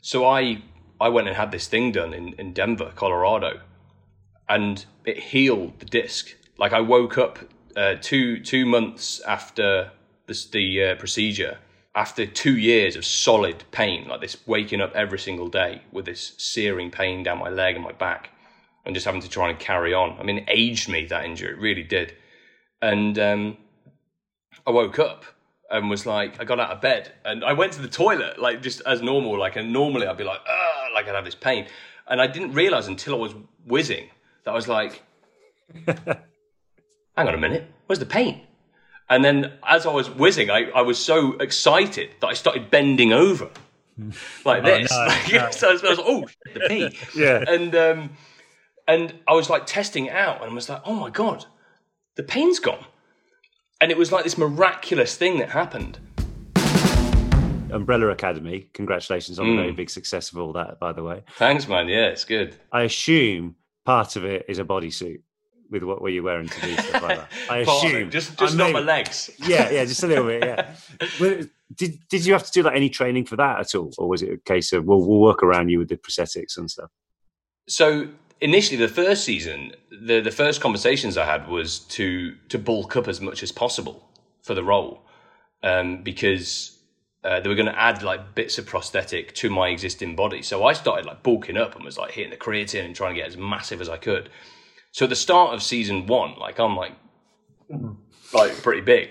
[0.00, 0.62] So I
[1.00, 3.60] I went and had this thing done in, in Denver, Colorado,
[4.48, 6.34] and it healed the disc.
[6.58, 7.38] Like I woke up
[7.76, 9.90] uh, two two months after
[10.32, 11.58] this, the uh, procedure,
[11.94, 16.32] after two years of solid pain, like this, waking up every single day with this
[16.38, 18.30] searing pain down my leg and my back,
[18.86, 20.18] and just having to try and carry on.
[20.18, 22.14] I mean, it aged me that injury, it really did.
[22.80, 23.58] And um,
[24.66, 25.24] I woke up
[25.70, 28.62] and was like, I got out of bed and I went to the toilet, like
[28.62, 29.38] just as normal.
[29.38, 31.66] Like, and normally I'd be like, ah, like I'd have this pain.
[32.08, 33.34] And I didn't realize until I was
[33.66, 34.08] whizzing
[34.44, 35.02] that I was like,
[35.86, 38.46] hang on a minute, where's the pain?
[39.12, 43.12] And then as I was whizzing, I, I was so excited that I started bending
[43.12, 43.50] over
[44.46, 44.90] like this.
[44.96, 45.50] no, Like, no.
[45.50, 46.98] so I was, I was like, oh, the pee.
[47.14, 47.44] Yeah.
[47.46, 48.10] And, um,
[48.88, 51.44] and I was like testing it out and I was like, oh my God,
[52.16, 52.84] the pain's gone.
[53.82, 55.98] And it was like this miraculous thing that happened.
[57.70, 58.70] Umbrella Academy.
[58.74, 59.56] Congratulations on a Mm.
[59.56, 61.22] very big success of all that, by the way.
[61.36, 61.86] Thanks, man.
[61.88, 62.54] Yeah, it's good.
[62.70, 65.20] I assume part of it is a bodysuit
[65.72, 67.28] with what were you wearing to do stuff like that.
[67.50, 68.10] I assume.
[68.10, 69.30] just just I not my legs.
[69.38, 70.44] Yeah, yeah, just a little bit.
[70.44, 71.44] Yeah.
[71.74, 74.20] Did did you have to do like any training for that at all, or was
[74.20, 76.90] it a case of well, we'll work around you with the prosthetics and stuff?
[77.66, 78.08] So
[78.42, 83.08] initially, the first season, the the first conversations I had was to to bulk up
[83.08, 84.06] as much as possible
[84.42, 85.00] for the role,
[85.62, 86.78] um, because
[87.24, 90.42] uh, they were going to add like bits of prosthetic to my existing body.
[90.42, 93.20] So I started like bulking up and was like hitting the creatine and trying to
[93.20, 94.28] get as massive as I could.
[94.92, 96.92] So the start of season one, like I'm like
[98.34, 99.10] like pretty big,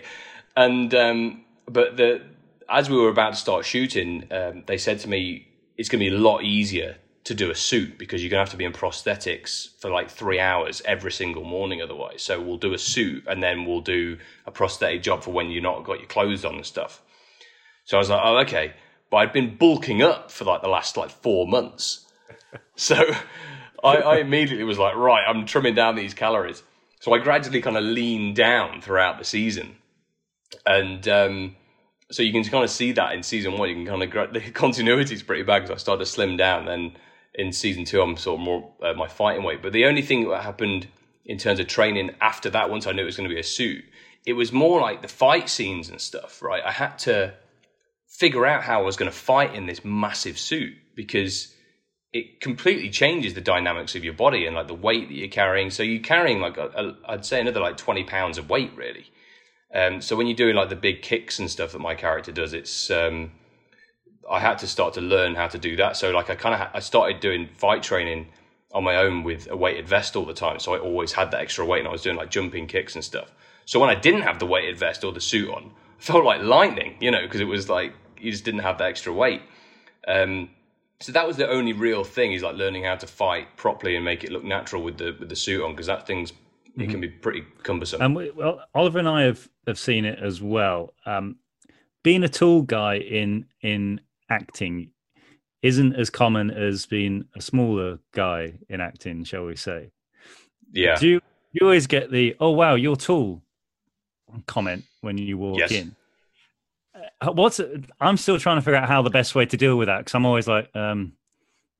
[0.55, 2.21] and um, but the
[2.69, 6.09] as we were about to start shooting, um, they said to me it's going to
[6.09, 8.65] be a lot easier to do a suit because you're going to have to be
[8.65, 12.21] in prosthetics for like three hours every single morning otherwise.
[12.21, 15.61] So we'll do a suit and then we'll do a prosthetic job for when you're
[15.61, 17.01] not got your clothes on and stuff.
[17.85, 18.73] So I was like, oh, okay.
[19.09, 22.07] But I'd been bulking up for like the last like four months.
[22.75, 23.13] So
[23.83, 26.63] I, I immediately was like, right, I'm trimming down these calories.
[26.99, 29.75] So I gradually kind of leaned down throughout the season.
[30.65, 31.55] And um,
[32.11, 33.69] so you can kind of see that in season one.
[33.69, 36.37] You can kind of, gra- the continuity is pretty bad because I started to slim
[36.37, 36.65] down.
[36.65, 36.95] Then
[37.33, 39.61] in season two, I'm sort of more uh, my fighting weight.
[39.61, 40.87] But the only thing that happened
[41.25, 43.43] in terms of training after that, once I knew it was going to be a
[43.43, 43.83] suit,
[44.25, 46.61] it was more like the fight scenes and stuff, right?
[46.63, 47.33] I had to
[48.07, 51.55] figure out how I was going to fight in this massive suit because
[52.13, 55.69] it completely changes the dynamics of your body and like the weight that you're carrying.
[55.69, 56.57] So you're carrying like
[57.05, 59.11] I'd say another like 20 pounds of weight really.
[59.73, 62.53] Um, so when you're doing like the big kicks and stuff that my character does,
[62.53, 63.31] it's um,
[64.29, 65.95] I had to start to learn how to do that.
[65.95, 68.27] So like I kind of ha- I started doing fight training
[68.73, 71.41] on my own with a weighted vest all the time, so I always had that
[71.41, 73.31] extra weight, and I was doing like jumping kicks and stuff.
[73.65, 76.41] So when I didn't have the weighted vest or the suit on, I felt like
[76.41, 79.41] lightning, you know, because it was like you just didn't have that extra weight.
[80.07, 80.49] Um,
[81.01, 84.05] so that was the only real thing is like learning how to fight properly and
[84.05, 86.33] make it look natural with the with the suit on because that thing's
[86.77, 88.01] it can be pretty cumbersome.
[88.01, 90.93] And we, well, Oliver and I have, have seen it as well.
[91.05, 91.35] Um,
[92.01, 94.91] being a tall guy in in acting
[95.61, 99.91] isn't as common as being a smaller guy in acting, shall we say?
[100.71, 103.41] yeah, Do you, you always get the "Oh wow, you're tall"
[104.47, 105.71] comment when you walk Yes.
[105.71, 105.95] in?
[107.21, 107.61] Uh, What's
[107.99, 110.15] I'm still trying to figure out how the best way to deal with that because
[110.15, 111.13] I'm always like, um,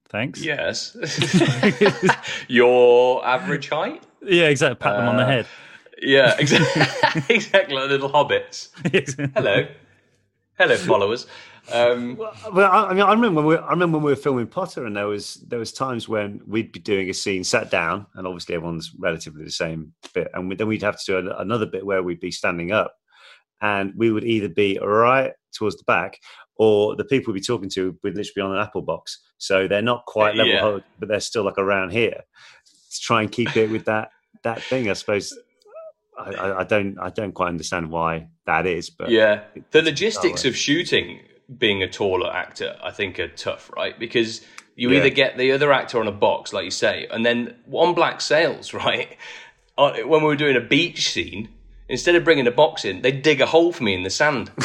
[0.09, 0.95] "Thanks." yes.
[2.47, 4.03] Your average height?
[4.21, 4.75] yeah, exactly.
[4.75, 5.47] Pat them on the Uh, head.
[6.01, 7.35] Yeah, exactly.
[7.35, 8.69] exactly like little hobbits.
[9.35, 9.67] Hello,
[10.57, 11.27] hello, followers.
[11.71, 14.47] Um, Well, I, I mean, I remember when we, I remember when we were filming
[14.47, 18.07] Potter, and there was there was times when we'd be doing a scene, sat down,
[18.15, 21.35] and obviously everyone's relatively the same bit, and we, then we'd have to do an-
[21.37, 22.95] another bit where we'd be standing up,
[23.61, 26.17] and we would either be right towards the back,
[26.57, 29.67] or the people we'd be talking to would literally be on an apple box, so
[29.67, 30.79] they're not quite level, Yeah.
[30.99, 32.21] but they're still like around here,
[32.91, 34.09] to try and keep it with that
[34.43, 34.89] that thing.
[34.89, 35.37] I suppose
[36.17, 40.45] I, I, I don't I don't quite understand why that is, but yeah, the logistics
[40.45, 41.21] of shooting
[41.57, 43.97] being a taller actor, I think, are tough, right?
[43.99, 44.41] Because
[44.75, 44.99] you Yeah.
[44.99, 48.21] either get the other actor on a box, like you say, and then on Black
[48.21, 49.17] Sails, right?
[49.77, 51.49] uh, When we were doing a beach scene,
[51.91, 54.49] instead of bringing a box in, they dig a hole for me in the sand.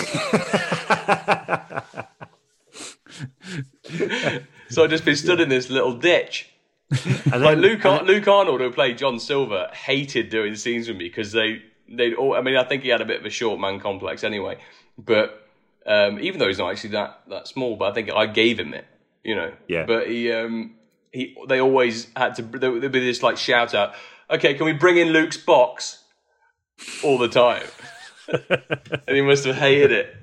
[4.68, 6.50] so I'd just been stood in this little ditch.
[7.32, 11.08] and Like Luke, Ar- Luke Arnold, who played John Silver, hated doing scenes with me
[11.08, 12.14] because they they.
[12.14, 14.58] all I mean, I think he had a bit of a short man complex anyway.
[14.96, 15.48] But
[15.84, 18.72] um, even though he's not actually that that small, but I think I gave him
[18.72, 18.86] it,
[19.24, 19.52] you know.
[19.66, 19.84] Yeah.
[19.84, 20.76] But he um
[21.12, 23.94] he they always had to there would be this like shout out.
[24.30, 26.04] Okay, can we bring in Luke's box
[27.02, 27.66] all the time?
[29.06, 30.16] and he must have hated it.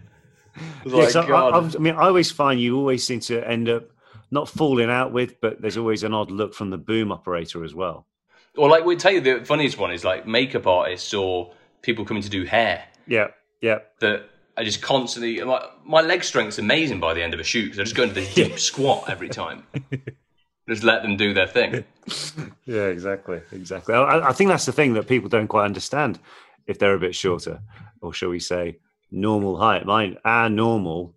[0.86, 1.32] Yeah, like, 'cause I-.
[1.32, 3.90] I, I mean, I always find you always seem to end up
[4.32, 7.74] not falling out with, but there's always an odd look from the boom operator as
[7.74, 8.08] well.
[8.56, 12.24] Or like we tell you, the funniest one is like makeup artists or people coming
[12.24, 12.84] to do hair.
[13.08, 13.28] Yeah,
[13.62, 17.44] yeah, that I just constantly like my leg strength's amazing by the end of a
[17.44, 19.64] shoot because I just go into this deep squat every time.
[20.68, 21.84] just let them do their thing.
[22.66, 23.94] yeah, exactly, exactly.
[23.96, 26.20] I, I think that's the thing that people don't quite understand
[26.68, 27.60] if they're a bit shorter,
[28.02, 28.78] or shall we say,
[29.12, 29.86] normal height.
[29.86, 31.14] Mine, our normal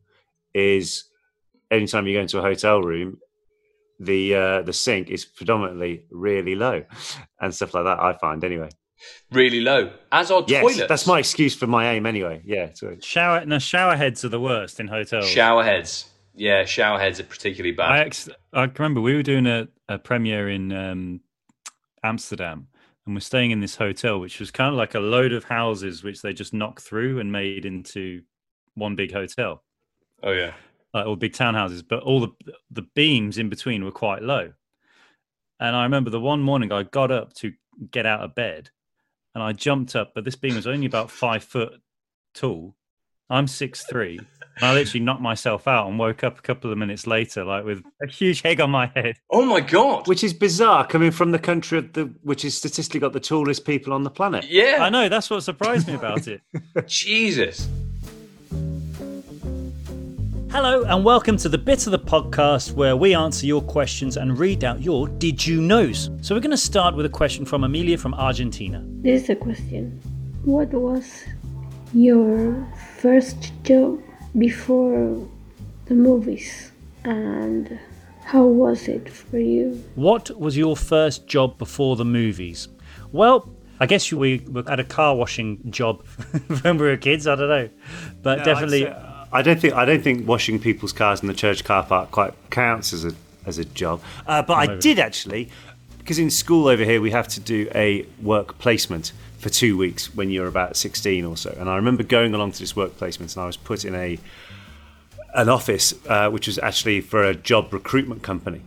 [0.54, 1.04] is
[1.70, 3.18] anytime you go into a hotel room,
[4.00, 6.84] the uh, the sink is predominantly really low,
[7.40, 7.98] and stuff like that.
[8.00, 8.68] I find anyway.
[9.30, 10.88] Really low, as are Yes, toilets.
[10.88, 12.42] that's my excuse for my aim anyway.
[12.44, 15.28] Yeah, so Shower no shower heads are the worst in hotels.
[15.28, 16.10] shower heads.
[16.36, 17.90] Yeah, shower heads are particularly bad.
[17.90, 21.20] I ex- I remember we were doing a, a premiere in um,
[22.04, 22.68] Amsterdam,
[23.06, 26.04] and we're staying in this hotel, which was kind of like a load of houses
[26.04, 28.22] which they just knocked through and made into
[28.74, 29.64] one big hotel,
[30.22, 30.52] oh yeah,
[30.92, 31.82] like all big townhouses.
[31.86, 34.52] But all the the beams in between were quite low.
[35.58, 37.54] And I remember the one morning I got up to
[37.90, 38.68] get out of bed,
[39.34, 41.80] and I jumped up, but this beam was only about five foot
[42.34, 42.75] tall.
[43.28, 44.20] I'm six three.
[44.62, 47.82] I literally knocked myself out and woke up a couple of minutes later, like with
[48.00, 49.16] a huge egg on my head.
[49.30, 50.06] oh my god.
[50.06, 53.64] which is bizarre coming from the country of the which is statistically got the tallest
[53.66, 54.46] people on the planet.
[54.48, 56.40] yeah, I know that's what surprised me about it.
[56.86, 57.68] Jesus.
[60.52, 64.38] Hello, and welcome to the bit of the podcast where we answer your questions and
[64.38, 66.10] read out your Did You Knows.
[66.22, 68.82] So, we're going to start with a question from Amelia from Argentina.
[69.02, 70.00] This is a question.
[70.44, 71.24] What was
[71.92, 72.66] your
[73.06, 74.02] first job
[74.36, 75.28] before
[75.84, 76.72] the movies?
[77.04, 77.78] And
[78.24, 79.84] how was it for you?
[79.94, 82.66] What was your first job before the movies?
[83.12, 86.04] Well, I guess we were at a car washing job
[86.62, 87.28] when we were kids.
[87.28, 87.68] I don't know,
[88.22, 88.88] but definitely.
[89.32, 92.34] I don't think I don't think washing people's cars in the church car park quite
[92.50, 93.12] counts as a
[93.44, 94.00] as a job.
[94.26, 95.50] Uh, but I did actually,
[96.06, 100.14] because in school over here we have to do a work placement for two weeks
[100.14, 101.52] when you're about sixteen or so.
[101.58, 104.16] And I remember going along to this work placement, and I was put in a
[105.34, 108.62] an office uh, which was actually for a job recruitment company,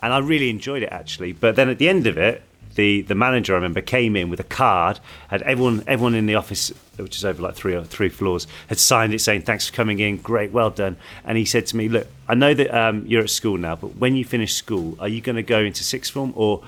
[0.00, 1.34] and I really enjoyed it actually.
[1.34, 2.40] But then at the end of it,
[2.74, 6.34] the the manager I remember came in with a card, had everyone everyone in the
[6.34, 9.74] office, which is over like three or three floors, had signed it saying thanks for
[9.74, 10.96] coming in, great, well done.
[11.24, 13.96] And he said to me, look, I know that um, you're at school now, but
[13.96, 16.62] when you finish school, are you going to go into sixth form or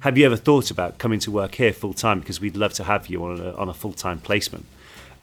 [0.00, 2.84] have you ever thought about coming to work here full time because we'd love to
[2.84, 4.66] have you on a, on a full time placement?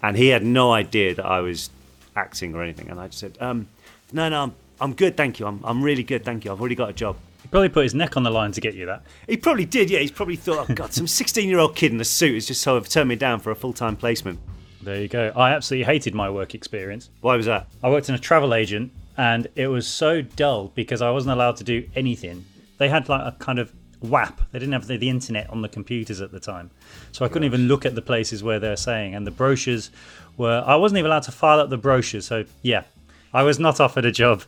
[0.03, 1.69] And he had no idea that I was
[2.15, 2.89] acting or anything.
[2.89, 3.67] And I just said, um,
[4.11, 5.47] no, no, I'm, I'm good, thank you.
[5.47, 6.51] I'm, I'm really good, thank you.
[6.51, 7.15] I've already got a job.
[7.45, 9.03] He probably put his neck on the line to get you that.
[9.29, 9.99] He probably did, yeah.
[9.99, 12.59] He's probably thought, oh, God, some 16 year old kid in a suit has just
[12.61, 14.39] sort of turned me down for a full time placement.
[14.81, 15.31] There you go.
[15.35, 17.11] I absolutely hated my work experience.
[17.21, 17.67] Why was that?
[17.83, 21.57] I worked in a travel agent and it was so dull because I wasn't allowed
[21.57, 22.45] to do anything.
[22.79, 24.41] They had like a kind of WAP.
[24.51, 26.71] They didn't have the, the internet on the computers at the time.
[27.11, 29.13] So I couldn't even look at the places where they're saying.
[29.13, 29.91] And the brochures
[30.35, 32.25] were, I wasn't even allowed to file up the brochures.
[32.25, 32.85] So yeah,
[33.35, 34.41] I was not offered a job.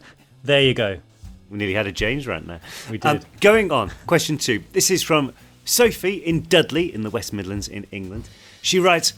[0.44, 0.98] There you go.
[1.50, 2.60] We nearly had a James rant there.
[2.90, 3.26] We Um, did.
[3.42, 4.64] going on, question two.
[4.74, 5.34] This is from
[5.66, 8.30] Sophie in Dudley in the West Midlands in England.
[8.62, 9.14] She writes,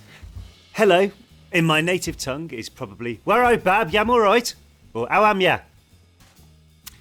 [0.73, 1.11] Hello,
[1.51, 4.53] in my native tongue is probably, Where I bab, yam alright?
[4.93, 5.59] Or how am ya?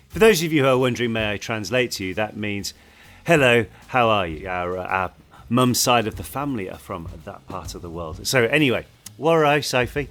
[0.08, 2.72] For those of you who are wondering, may I translate to you, that means,
[3.26, 4.48] Hello, how are you?
[4.48, 5.12] Our, uh, our
[5.50, 8.26] mum's side of the family are from that part of the world.
[8.26, 8.86] So, anyway,
[9.18, 10.08] Warro, Sophie.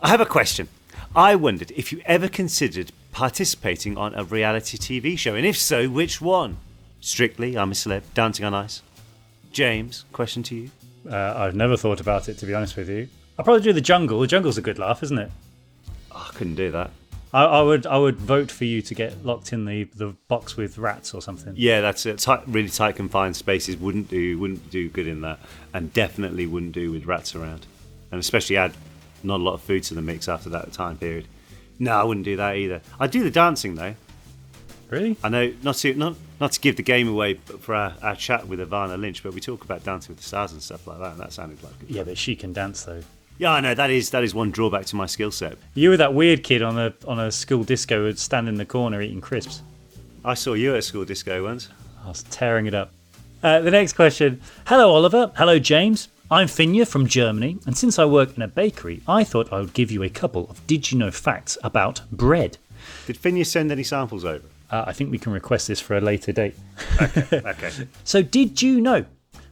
[0.00, 0.68] I have a question.
[1.14, 5.88] I wondered if you ever considered participating on a reality TV show, and if so,
[5.88, 6.56] which one?
[7.00, 8.80] Strictly, I'm a celeb, dancing on ice.
[9.50, 10.70] James, question to you.
[11.10, 13.08] Uh, I've never thought about it, to be honest with you.
[13.36, 14.20] I'll probably do the jungle.
[14.20, 15.32] The jungle's a good laugh, isn't it?
[16.12, 16.92] Oh, I couldn't do that.
[17.34, 20.56] I, I would I would vote for you to get locked in the, the box
[20.56, 21.54] with rats or something.
[21.56, 22.20] Yeah, that's it.
[22.20, 25.40] Tight, really tight confined spaces wouldn't do wouldn't do good in that,
[25.74, 27.66] and definitely wouldn't do with rats around,
[28.12, 28.74] and especially add
[29.24, 31.26] not a lot of food to the mix after that time period.
[31.78, 32.80] No, I wouldn't do that either.
[32.98, 33.94] I'd do the dancing though.
[34.90, 35.16] Really?
[35.22, 38.48] I know not to not not to give the game away for our, our chat
[38.48, 41.12] with Evanna Lynch, but we talk about Dancing with the Stars and stuff like that,
[41.12, 41.90] and that sounded like good.
[41.90, 43.02] Yeah, but she can dance though.
[43.38, 45.56] Yeah, I know that is that is one drawback to my skill set.
[45.74, 48.64] You were that weird kid on a on a school disco who'd stand in the
[48.64, 49.62] corner eating crisps.
[50.24, 51.68] I saw you at a school disco once.
[52.04, 52.92] I was tearing it up.
[53.42, 54.40] Uh, the next question.
[54.66, 55.30] Hello, Oliver.
[55.36, 56.08] Hello, James.
[56.30, 59.72] I'm Finja from Germany, and since I work in a bakery, I thought I would
[59.72, 62.58] give you a couple of did you know facts about bread.
[63.06, 64.44] Did Finja send any samples over?
[64.70, 66.54] Uh, I think we can request this for a later date.
[67.00, 67.70] Okay.
[68.04, 69.06] So, did you know?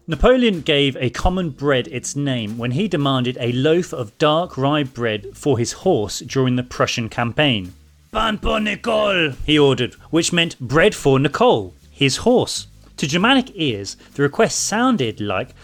[0.06, 4.82] Napoleon gave a common bread its name when he demanded a loaf of dark rye
[4.82, 7.72] bread for his horse during the Prussian campaign.
[8.12, 12.66] Pain pour Nicole, he ordered, which meant bread for Nicole, his horse.
[12.98, 15.54] To Germanic ears, the request sounded like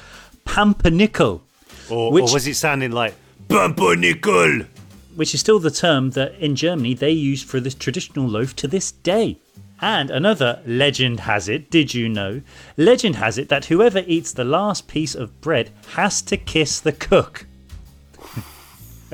[0.45, 1.43] pampernickel,
[1.91, 3.15] Or, Which- or was it sounding like
[3.49, 4.67] Pumpernickel?
[5.15, 8.67] which is still the term that in Germany they use for this traditional loaf to
[8.67, 9.37] this day.
[9.81, 12.41] And another legend has it, did you know?
[12.77, 16.93] Legend has it that whoever eats the last piece of bread has to kiss the
[16.93, 17.47] cook.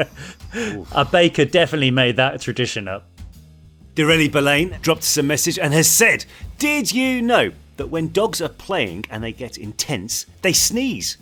[0.92, 3.08] a baker definitely made that tradition up.
[3.94, 6.24] Direlli Belaine dropped us a message and has said,
[6.58, 11.16] Did you know that when dogs are playing and they get intense, they sneeze?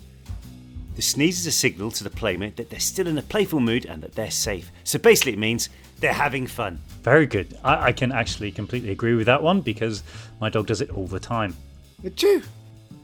[0.95, 3.85] The sneeze is a signal to the playmate that they're still in a playful mood
[3.85, 4.71] and that they're safe.
[4.83, 6.79] So basically, it means they're having fun.
[7.03, 7.57] Very good.
[7.63, 10.03] I, I can actually completely agree with that one because
[10.41, 11.55] my dog does it all the time.
[12.03, 12.43] Achoo.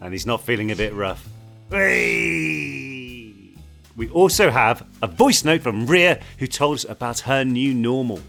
[0.01, 1.27] And he's not feeling a bit rough.
[3.95, 8.19] We also have a voice note from Ria who told us about her new normal.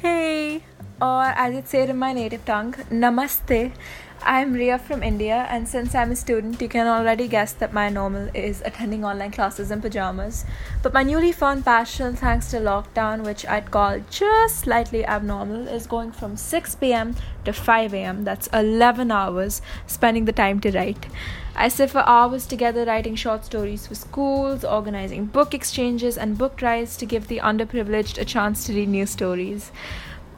[0.00, 0.62] Hey,
[1.00, 3.72] or as it's said in my native tongue, Namaste.
[4.22, 7.88] I'm Ria from India, and since I'm a student, you can already guess that my
[7.88, 10.44] normal is attending online classes in pajamas.
[10.82, 15.86] But my newly found passion, thanks to lockdown, which I'd call just slightly abnormal, is
[15.86, 18.24] going from 6 pm to 5 am.
[18.24, 21.06] That's 11 hours spending the time to write.
[21.54, 26.56] I sit for hours together writing short stories for schools, organizing book exchanges and book
[26.56, 29.70] drives to give the underprivileged a chance to read new stories.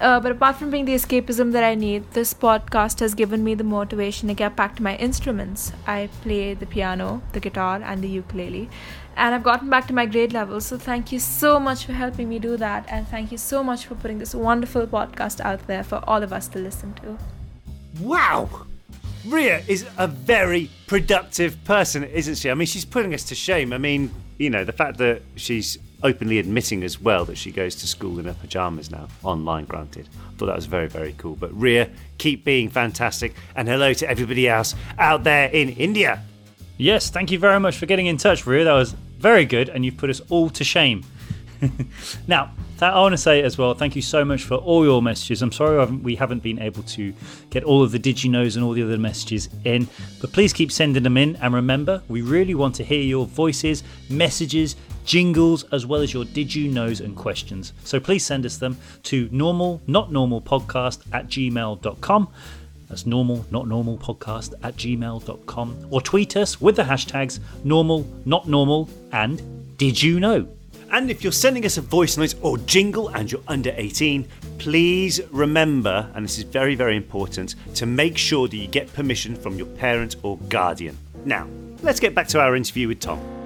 [0.00, 3.54] Uh, but apart from being the escapism that I need, this podcast has given me
[3.54, 5.72] the motivation to get back to my instruments.
[5.86, 8.70] I play the piano, the guitar, and the ukulele.
[9.16, 10.62] And I've gotten back to my grade level.
[10.62, 12.86] So thank you so much for helping me do that.
[12.88, 16.32] And thank you so much for putting this wonderful podcast out there for all of
[16.32, 17.18] us to listen to.
[18.00, 18.48] Wow!
[19.26, 22.50] Ria is a very productive person, isn't she?
[22.50, 23.74] I mean, she's putting us to shame.
[23.74, 27.74] I mean, you know, the fact that she's openly admitting as well that she goes
[27.76, 30.08] to school in her pajamas now, online, granted.
[30.14, 31.36] I thought that was very, very cool.
[31.36, 36.22] But Ria, keep being fantastic, and hello to everybody else out there in India.
[36.78, 38.64] Yes, thank you very much for getting in touch, Ria.
[38.64, 41.04] That was very good, and you've put us all to shame.
[42.26, 45.02] now, that I want to say as well, thank you so much for all your
[45.02, 45.42] messages.
[45.42, 47.12] I'm sorry we haven't been able to
[47.50, 49.86] get all of the Did Knows and all the other messages in,
[50.20, 51.36] but please keep sending them in.
[51.36, 54.76] And remember, we really want to hear your voices, messages,
[55.10, 57.72] jingles, as well as your Did You Knows and questions.
[57.82, 62.28] So please send us them to normal, not normal podcast at gmail.com.
[62.88, 65.88] That's normal, not normal podcast at gmail.com.
[65.90, 70.46] Or tweet us with the hashtags normal, not normal, and did you know?
[70.92, 75.20] And if you're sending us a voice note or jingle and you're under 18, please
[75.32, 79.56] remember, and this is very, very important, to make sure that you get permission from
[79.56, 80.96] your parent or guardian.
[81.24, 81.48] Now,
[81.82, 83.39] let's get back to our interview with Tom.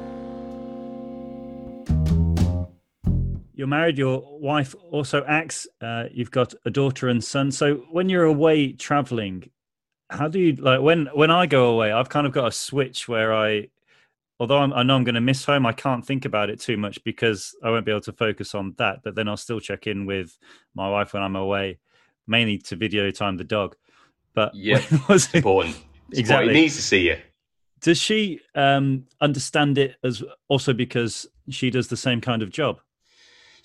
[3.54, 3.98] You're married.
[3.98, 5.66] Your wife also acts.
[5.80, 7.52] Uh, you've got a daughter and son.
[7.52, 9.48] So when you're away traveling,
[10.10, 11.92] how do you like when when I go away?
[11.92, 13.68] I've kind of got a switch where I,
[14.40, 16.76] although I'm, i know I'm going to miss home, I can't think about it too
[16.76, 19.02] much because I won't be able to focus on that.
[19.04, 20.36] But then I'll still check in with
[20.74, 21.78] my wife when I'm away,
[22.26, 23.76] mainly to video time the dog.
[24.34, 25.76] But yeah, it's important.
[26.10, 26.62] It's exactly, important.
[26.62, 27.18] needs to see you.
[27.80, 32.80] Does she um, understand it as also because she does the same kind of job?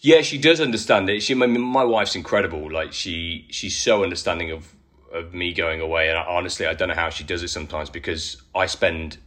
[0.02, 1.22] Yeah, she does understand it.
[1.22, 2.72] She, my, my wife's incredible.
[2.72, 4.74] Like she, she's so understanding of
[5.12, 6.10] of me going away.
[6.10, 9.18] And I, honestly, I don't know how she does it sometimes because I spend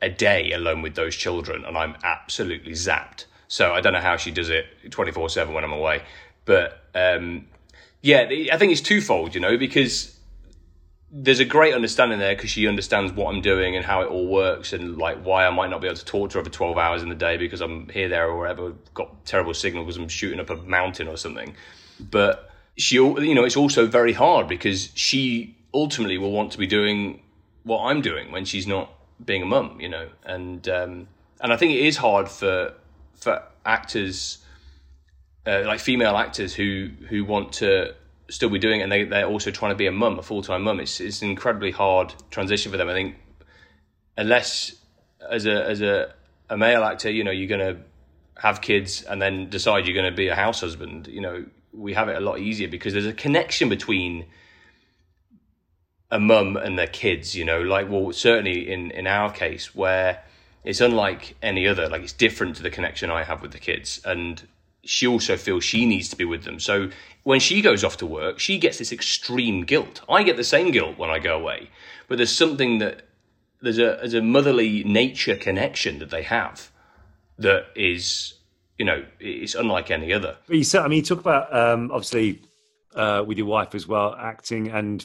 [0.00, 3.26] a day alone with those children and I'm absolutely zapped.
[3.48, 6.02] So I don't know how she does it twenty four seven when I'm away.
[6.44, 7.46] But um,
[8.00, 9.34] yeah, I think it's twofold.
[9.34, 10.11] You know, because
[11.14, 14.26] there's a great understanding there because she understands what I'm doing and how it all
[14.26, 16.78] works and like why I might not be able to talk to her for 12
[16.78, 18.72] hours in the day because I'm here, there, or wherever.
[18.94, 21.54] Got terrible signal because I'm shooting up a mountain or something.
[22.00, 26.66] But she, you know, it's also very hard because she ultimately will want to be
[26.66, 27.22] doing
[27.64, 28.90] what I'm doing when she's not
[29.22, 31.08] being a mum, you know, and um,
[31.40, 32.72] and I think it is hard for
[33.16, 34.38] for actors,
[35.46, 37.94] uh, like female actors who who want to
[38.28, 40.42] still be doing it and they, they're also trying to be a mum, a full
[40.42, 40.80] time mum.
[40.80, 42.88] It's, it's an incredibly hard transition for them.
[42.88, 43.16] I think
[44.16, 44.74] unless
[45.30, 46.14] as a, as a,
[46.48, 47.80] a male actor, you know, you're to
[48.36, 52.08] have kids and then decide you're to be a house husband, you know, we have
[52.08, 54.26] it a lot easier because there's a connection between
[56.10, 60.22] a mum and their kids, you know, like, well, certainly in, in our case where
[60.64, 64.00] it's unlike any other, like it's different to the connection I have with the kids.
[64.04, 64.46] And
[64.84, 66.58] she also feels she needs to be with them.
[66.58, 66.90] So
[67.22, 70.00] when she goes off to work, she gets this extreme guilt.
[70.08, 71.70] I get the same guilt when I go away,
[72.08, 73.06] but there's something that
[73.60, 76.70] there's a there's a motherly nature connection that they have
[77.38, 78.34] that is
[78.76, 80.36] you know it's unlike any other.
[80.46, 82.42] But you said, I mean, you talk about um, obviously
[82.94, 85.04] uh, with your wife as well, acting and.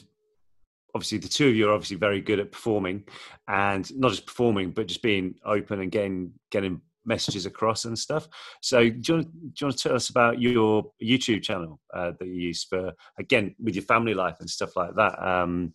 [0.94, 3.04] Obviously, the two of you are obviously very good at performing,
[3.46, 8.28] and not just performing, but just being open and getting getting messages across and stuff.
[8.62, 12.12] So, do you, want, do you want to tell us about your YouTube channel uh,
[12.18, 15.18] that you use for, again, with your family life and stuff like that?
[15.20, 15.74] Um,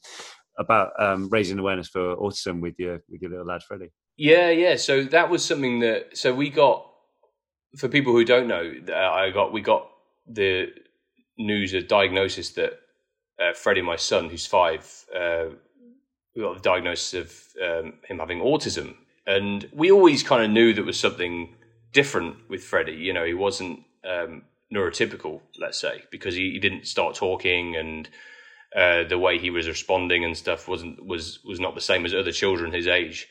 [0.60, 3.92] about um, raising awareness for autism with your with your little lad Freddie.
[4.18, 4.76] Yeah, yeah.
[4.76, 6.88] So that was something that so we got
[7.78, 8.72] for people who don't know.
[8.88, 9.90] Uh, I got we got
[10.28, 10.68] the
[11.38, 12.74] news, a diagnosis that
[13.42, 15.46] uh, Freddie, my son, who's five, uh,
[16.36, 18.96] we got the diagnosis of um, him having autism,
[19.26, 21.56] and we always kind of knew there was something
[21.92, 22.94] different with Freddie.
[22.94, 24.44] You know, he wasn't um,
[24.74, 28.10] neurotypical, let's say, because he, he didn't start talking and
[28.76, 32.14] uh, the way he was responding and stuff wasn't was was not the same as
[32.14, 33.28] other children his age.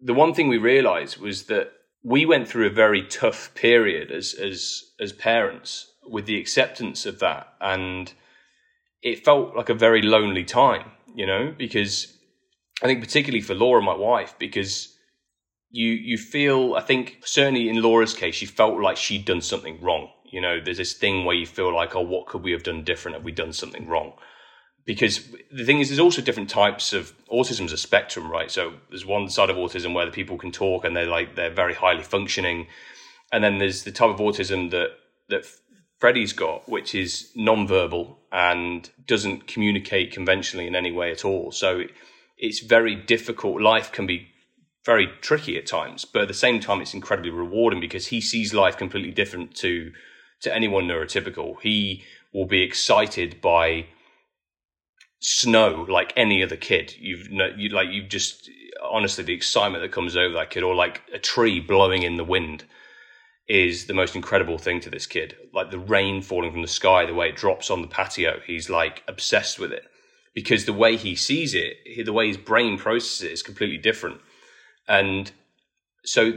[0.00, 1.72] The one thing we realized was that
[2.02, 7.18] we went through a very tough period as as as parents with the acceptance of
[7.18, 8.12] that and
[9.02, 12.16] it felt like a very lonely time you know because
[12.82, 14.96] i think particularly for laura my wife because
[15.70, 19.80] you you feel I think certainly in Laura's case she felt like she'd done something
[19.80, 20.10] wrong.
[20.30, 22.84] You know, there's this thing where you feel like, oh, what could we have done
[22.84, 23.16] different?
[23.16, 24.12] Have we done something wrong?
[24.84, 28.50] Because the thing is, there's also different types of autism's a spectrum, right?
[28.50, 31.52] So there's one side of autism where the people can talk and they're like they're
[31.52, 32.66] very highly functioning,
[33.32, 34.90] and then there's the type of autism that
[35.28, 35.46] that
[35.98, 41.52] Freddie's got, which is non-verbal and doesn't communicate conventionally in any way at all.
[41.52, 41.82] So
[42.38, 43.60] it's very difficult.
[43.60, 44.28] Life can be
[44.88, 48.54] very tricky at times, but at the same time, it's incredibly rewarding because he sees
[48.54, 49.92] life completely different to
[50.40, 51.60] to anyone neurotypical.
[51.60, 53.84] He will be excited by
[55.20, 56.94] snow like any other kid.
[56.98, 57.28] You've
[57.58, 58.48] you like you've just
[58.82, 62.24] honestly the excitement that comes over that kid, or like a tree blowing in the
[62.24, 62.64] wind,
[63.46, 65.36] is the most incredible thing to this kid.
[65.52, 68.70] Like the rain falling from the sky, the way it drops on the patio, he's
[68.70, 69.84] like obsessed with it
[70.34, 71.76] because the way he sees it,
[72.06, 74.22] the way his brain processes it is completely different.
[74.88, 75.30] And
[76.04, 76.32] so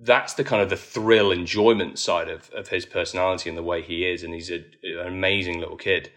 [0.00, 3.82] that's the kind of the thrill enjoyment side of, of his personality and the way
[3.82, 4.22] he is.
[4.22, 6.10] And he's a, an amazing little kid.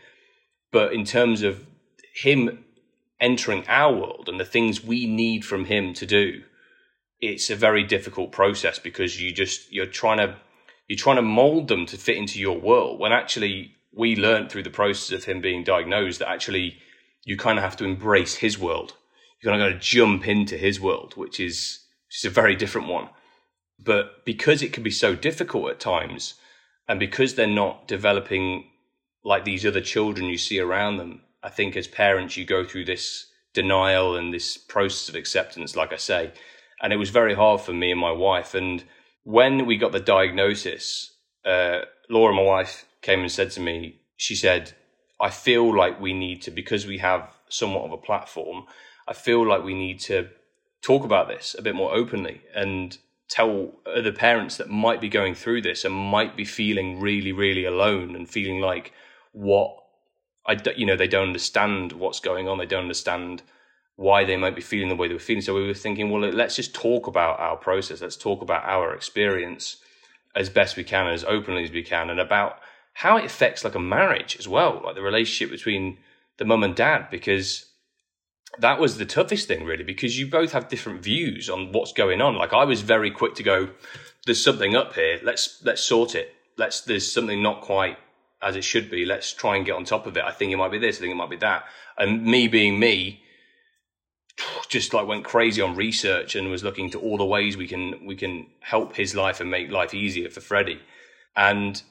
[0.72, 1.66] But in terms of
[2.14, 2.66] him
[3.20, 6.44] entering our world and the things we need from him to do,
[7.20, 10.36] it's a very difficult process because you just, you're trying to,
[10.88, 14.64] you're trying to mold them to fit into your world when actually we learned through
[14.64, 16.78] the process of him being diagnosed that actually
[17.24, 18.96] you kind of have to embrace his world
[19.44, 21.80] you're going to jump into his world, which is
[22.12, 23.10] is a very different one
[23.80, 26.36] But because it can be so difficult at times,
[26.88, 28.66] and because they're not developing
[29.24, 32.86] like these other children you see around them, I think as parents, you go through
[32.86, 36.34] this denial and this process of acceptance, like I say.
[36.82, 38.56] And it was very hard for me and my wife.
[38.56, 38.84] And
[39.24, 41.12] when we got the diagnosis,
[41.46, 44.74] uh, Laura, my wife, came and said to me, she said,
[45.22, 48.66] I feel like we need to, because we have somewhat of a platform,
[49.12, 50.30] I feel like we need to
[50.82, 52.98] talk about this a bit more openly and
[53.30, 57.66] tell other parents that might be going through this and might be feeling really, really
[57.66, 58.94] alone and feeling like
[59.34, 59.76] what
[60.48, 62.58] I, you know, they don't understand what's going on.
[62.58, 63.44] They don't understand
[63.98, 65.42] why they might be feeling the way they were feeling.
[65.42, 68.02] So we were thinking, well, let's just talk about our process.
[68.02, 69.76] Let's talk about our experience
[70.38, 72.60] as best we can, as openly as we can, and about
[72.94, 75.98] how it affects like a marriage as well, like the relationship between
[76.38, 77.66] the mum and dad, because
[78.60, 82.22] that was the toughest thing really, because you both have different views on what's going
[82.22, 82.36] on.
[82.36, 83.70] Like I was very quick to go,
[84.26, 85.20] there's something up here.
[85.24, 86.34] Let's let's sort it.
[86.58, 87.98] Let's there's something not quite
[88.42, 89.06] as it should be.
[89.06, 90.24] Let's try and get on top of it.
[90.24, 90.98] I think it might be this.
[90.98, 91.66] I think it might be that.
[91.98, 93.22] And me being me,
[94.68, 98.06] just like went crazy on research and was looking to all the ways we can
[98.06, 100.82] we can help his life and make life easier for Freddie.
[101.36, 101.82] And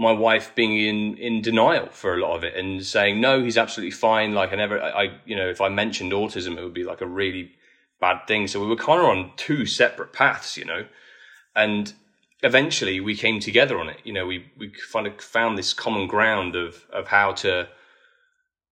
[0.00, 3.58] my wife being in in denial for a lot of it and saying no, he's
[3.58, 4.32] absolutely fine.
[4.32, 7.02] Like I never, I, I you know, if I mentioned autism, it would be like
[7.02, 7.52] a really
[8.00, 8.46] bad thing.
[8.46, 10.86] So we were kind of on two separate paths, you know,
[11.54, 11.92] and
[12.42, 13.98] eventually we came together on it.
[14.02, 17.68] You know, we we kind of found this common ground of of how to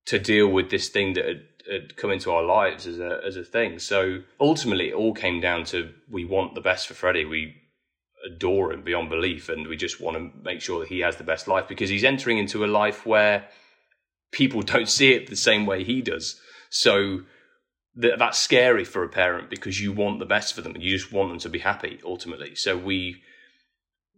[0.07, 3.37] to deal with this thing that had, had come into our lives as a as
[3.37, 3.79] a thing.
[3.79, 7.27] So ultimately, it all came down to we want the best for Freddie.
[7.27, 7.55] We
[8.27, 11.25] adore him beyond belief, and we just want to make sure that he has the
[11.25, 13.49] best life because he's entering into a life where
[14.33, 16.41] people don't see it the same way he does.
[16.71, 17.23] So
[18.01, 21.13] th- that's scary for a parent because you want the best for them you just
[21.13, 22.55] want them to be happy ultimately.
[22.55, 23.23] So we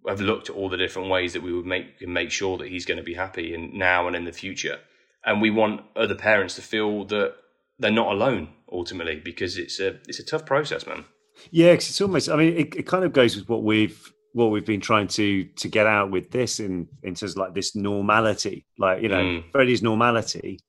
[0.09, 2.87] have looked at all the different ways that we would make make sure that he's
[2.87, 4.79] going to be happy in now and in the future.
[5.25, 7.35] And we want other parents to feel that
[7.79, 11.05] they're not alone ultimately because it's a it's a tough process, man.
[11.51, 12.29] Yeah, cause it's almost.
[12.29, 15.45] I mean, it, it kind of goes with what we've what we've been trying to
[15.45, 18.67] to get out with this in in terms of like this normality.
[18.79, 19.51] Like you know, mm.
[19.53, 20.61] Freddie's normality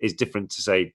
[0.00, 0.92] is different to say,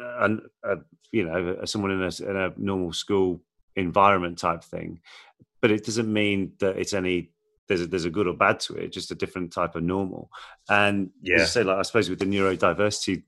[0.00, 0.28] uh,
[0.64, 0.76] uh,
[1.10, 3.42] you know, someone in a, in a normal school
[3.76, 5.00] environment type thing.
[5.60, 7.30] But it doesn't mean that it's any
[7.68, 10.30] there's a, there's a good or bad to it, just a different type of normal.
[10.68, 13.22] And yeah, say like I suppose with the neurodiversity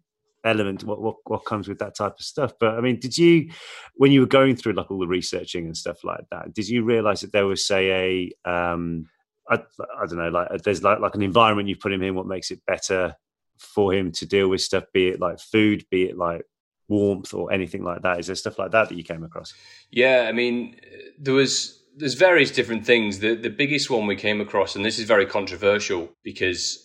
[0.45, 2.53] element what, what what comes with that type of stuff.
[2.59, 3.51] But i mean did you
[3.95, 6.85] when you were going through like all the researching and stuff like that did you
[6.85, 9.07] realize that there was say a um
[9.49, 12.27] I, I don't know like there's like like an environment you put him in what
[12.27, 13.17] makes it better
[13.59, 16.45] for him to deal with stuff be it like food be it like
[16.89, 18.21] warmth or anything like that?
[18.21, 19.55] Is there stuff like that that you came across?
[19.91, 20.77] Yeah i mean
[21.19, 23.21] there was there's various different things.
[23.21, 26.84] The the biggest one we came across and this is very controversial because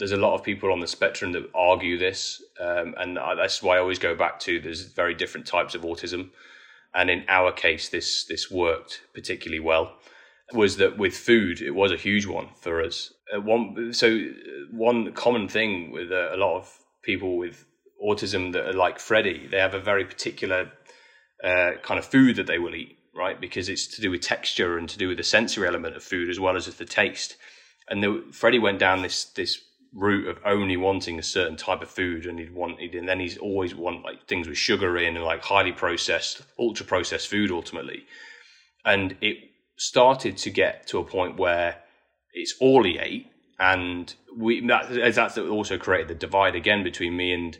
[0.00, 3.76] there's a lot of people on the spectrum that argue this, um, and that's why
[3.76, 6.30] I always go back to there's very different types of autism,
[6.94, 9.92] and in our case, this this worked particularly well.
[10.54, 11.60] Was that with food?
[11.60, 13.12] It was a huge one for us.
[13.32, 14.20] Uh, one so
[14.72, 17.66] one common thing with uh, a lot of people with
[18.02, 20.72] autism that are like Freddie, they have a very particular
[21.44, 23.38] uh, kind of food that they will eat, right?
[23.38, 26.30] Because it's to do with texture and to do with the sensory element of food
[26.30, 27.36] as well as with the taste.
[27.86, 29.60] And the, Freddie went down this this
[29.92, 33.36] route of only wanting a certain type of food and he'd want and then he's
[33.38, 38.04] always want like things with sugar in and like highly processed ultra processed food ultimately.
[38.84, 39.38] And it
[39.76, 41.76] started to get to a point where
[42.32, 43.26] it's all he ate
[43.58, 47.58] and we that that's also created the divide again between me and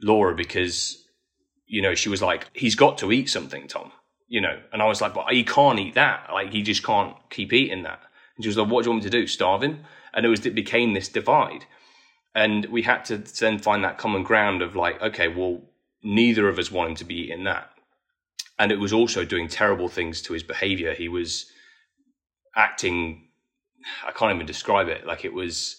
[0.00, 1.02] Laura because
[1.66, 3.90] you know she was like he's got to eat something Tom
[4.28, 4.58] you know?
[4.72, 6.28] And I was like but he can't eat that.
[6.32, 8.00] Like he just can't keep eating that.
[8.36, 9.26] And she was like what do you want me to do?
[9.26, 9.84] Starve him
[10.14, 11.64] and it was it became this divide.
[12.34, 15.62] And we had to then find that common ground of like okay well
[16.02, 17.70] neither of us wanted to be eating that.
[18.58, 20.94] And it was also doing terrible things to his behavior.
[20.94, 21.46] He was
[22.54, 23.22] acting
[24.04, 25.06] i can't even describe it.
[25.06, 25.76] Like it was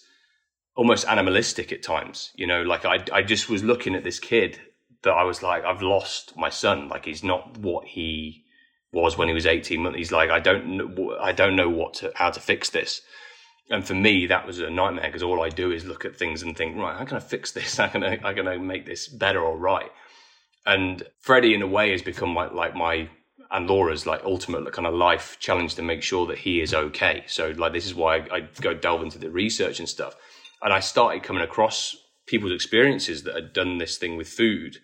[0.76, 2.62] almost animalistic at times you know?
[2.62, 4.58] Like i i just was looking at this kid
[5.02, 6.88] that i was like i've lost my son.
[6.88, 8.44] Like he's not what he
[8.92, 9.98] was when he was 18 months.
[9.98, 13.02] He's like i don't know i don't know what to how to fix this
[13.70, 16.42] and for me, that was a nightmare because all I do is look at things
[16.42, 17.76] and think, right, how can I fix this?
[17.78, 19.90] How can I, how can I make this better or right?
[20.64, 23.08] And Freddie, in a way, has become like my
[23.50, 27.24] and Laura's like ultimate kind of life challenge to make sure that he is okay.
[27.26, 30.16] So like this is why I, I go delve into the research and stuff.
[30.62, 31.96] And I started coming across
[32.26, 34.78] people's experiences that had done this thing with food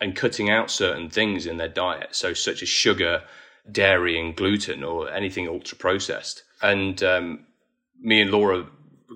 [0.00, 2.14] and cutting out certain things in their diet.
[2.14, 3.24] So such as sugar,
[3.70, 6.44] dairy and gluten or anything ultra processed.
[6.62, 7.46] And um,
[8.00, 8.66] me and Laura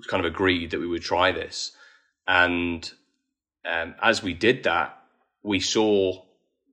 [0.07, 1.71] kind of agreed that we would try this.
[2.27, 2.89] And
[3.65, 4.97] um, as we did that,
[5.43, 6.23] we saw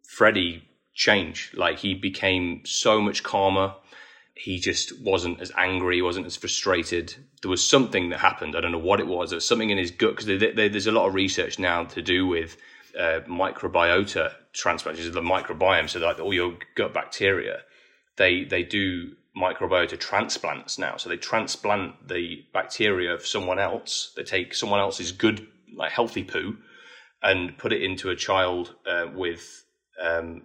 [0.09, 1.53] Freddie change.
[1.55, 3.75] Like he became so much calmer.
[4.35, 5.97] He just wasn't as angry.
[5.97, 7.15] He wasn't as frustrated.
[7.43, 8.57] There was something that happened.
[8.57, 9.31] I don't know what it was.
[9.31, 12.27] There was something in his gut because there's a lot of research now to do
[12.27, 12.57] with
[12.99, 15.89] uh, microbiota transplants, which is the microbiome.
[15.89, 17.61] So like all your gut bacteria,
[18.17, 20.97] they they do microbiota transplants now.
[20.97, 24.13] So they transplant the bacteria of someone else.
[24.17, 26.57] They take someone else's good, like healthy poo,
[27.23, 29.65] and put it into a child uh, with
[30.03, 30.43] um,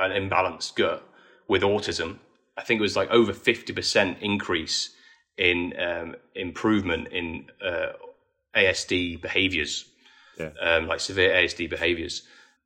[0.00, 1.06] an imbalanced gut
[1.48, 2.18] with autism.
[2.56, 4.94] I think it was like over fifty percent increase
[5.36, 7.92] in um, improvement in uh,
[8.56, 9.84] ASD behaviors,
[10.38, 10.50] yeah.
[10.60, 12.22] um, like severe ASD behaviors.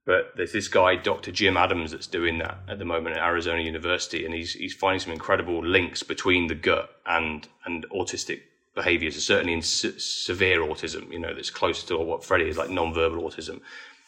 [0.08, 1.30] But there's this guy, Dr.
[1.32, 5.00] Jim Adams, that's doing that at the moment at Arizona University, and he's he's finding
[5.00, 8.40] some incredible links between the gut and and autistic
[8.74, 11.12] behaviors, certainly in se- severe autism.
[11.12, 13.60] You know, that's closer to what Freddie is like non-verbal autism.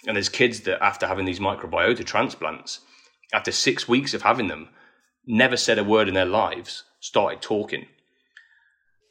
[0.07, 2.81] And there's kids that after having these microbiota transplants,
[3.35, 4.71] after six weeks of having them,
[5.27, 7.85] never said a word in their lives, started talking.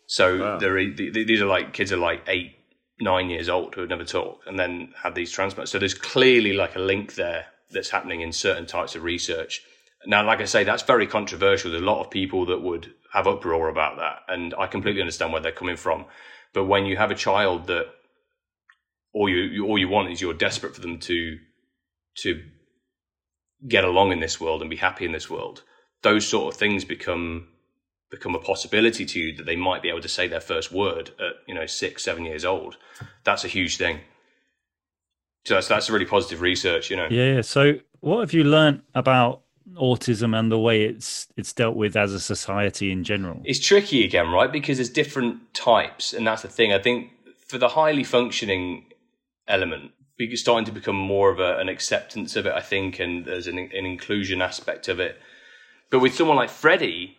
[0.07, 0.57] So wow.
[0.57, 2.55] these are like kids are like eight,
[2.99, 5.71] nine years old who had never talked and then had these transplants.
[5.71, 9.61] So there's clearly like a link there that's happening in certain types of research.
[10.05, 11.71] Now, like I say, that's very controversial.
[11.71, 15.33] There's a lot of people that would have uproar about that, and I completely understand
[15.33, 16.05] where they're coming from.
[16.53, 17.87] But when you have a child that
[19.13, 21.37] all you, all you want is you're desperate for them to
[22.19, 22.43] to
[23.67, 25.63] get along in this world and be happy in this world,
[26.01, 27.47] those sort of things become
[28.09, 31.11] become a possibility to you that they might be able to say their first word
[31.19, 32.77] at you know six seven years old.
[33.23, 33.99] That's a huge thing.
[35.45, 37.07] So that's that's really positive research you know.
[37.09, 39.41] Yeah, so what have you learned about
[39.75, 43.41] autism and the way it's it's dealt with as a society in general?
[43.45, 44.51] It's tricky again right?
[44.51, 46.73] Because there's different types and that's the thing.
[46.73, 47.11] I think
[47.45, 48.85] for the highly functioning
[49.47, 53.25] element it's starting to become more of a, an acceptance of it i think and
[53.25, 55.17] there's an, an inclusion aspect of it.
[55.89, 57.17] But with someone like freddie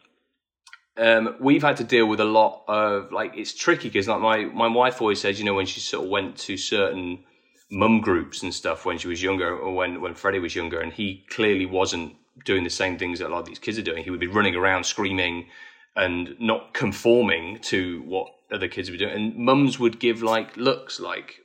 [0.96, 4.44] um, we've had to deal with a lot of like it's tricky because like my
[4.44, 7.24] my wife always says you know when she sort of went to certain
[7.70, 10.92] mum groups and stuff when she was younger or when when Freddie was younger and
[10.92, 12.14] he clearly wasn't
[12.44, 14.02] doing the same things that a lot of these kids are doing.
[14.02, 15.46] He would be running around screaming
[15.94, 19.14] and not conforming to what other kids were doing.
[19.14, 21.36] And mums would give like looks like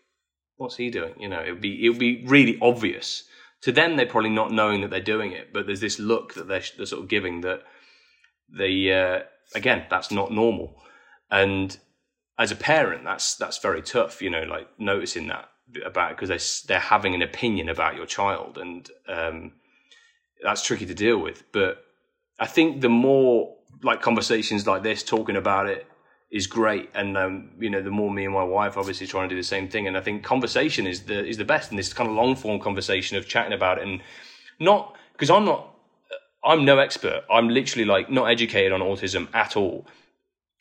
[0.57, 1.13] what's he doing?
[1.19, 3.23] You know it would be it would be really obvious.
[3.61, 6.47] To them they're probably not knowing that they're doing it but there's this look that
[6.47, 7.63] they're, they're sort of giving that
[8.49, 9.19] the uh,
[9.53, 10.81] again, that's not normal.
[11.29, 11.77] And
[12.37, 14.21] as a parent, that's that's very tough.
[14.21, 15.49] You know, like noticing that
[15.85, 19.53] about because they're they're having an opinion about your child, and um,
[20.43, 21.43] that's tricky to deal with.
[21.51, 21.83] But
[22.39, 25.87] I think the more like conversations like this, talking about it
[26.31, 26.89] is great.
[26.93, 29.47] And um, you know, the more me and my wife obviously trying to do the
[29.47, 29.87] same thing.
[29.87, 31.69] And I think conversation is the is the best.
[31.69, 34.01] And this kind of long form conversation of chatting about it, and
[34.59, 35.74] not because I'm not
[36.45, 37.23] I'm no expert.
[37.29, 39.87] I'm literally like not educated on autism at all.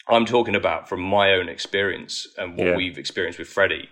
[0.08, 2.76] I'm talking about from my own experience and what yeah.
[2.76, 3.90] we've experienced with Freddie.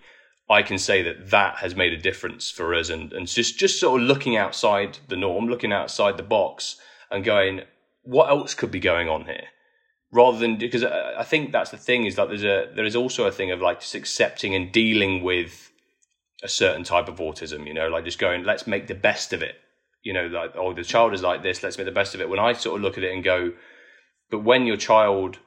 [0.51, 3.78] I can say that that has made a difference for us, and and just just
[3.78, 6.76] sort of looking outside the norm, looking outside the box,
[7.11, 7.62] and going,
[8.03, 9.45] what else could be going on here?
[10.11, 12.97] Rather than because uh, I think that's the thing is that there's a there is
[12.97, 15.70] also a thing of like just accepting and dealing with
[16.43, 17.66] a certain type of autism.
[17.66, 19.57] You know, like just going, let's make the best of it
[20.03, 22.28] you know, like, oh, the child is like this, let's make the best of it.
[22.28, 23.53] When I sort of look at it and go,
[24.30, 25.38] but when your child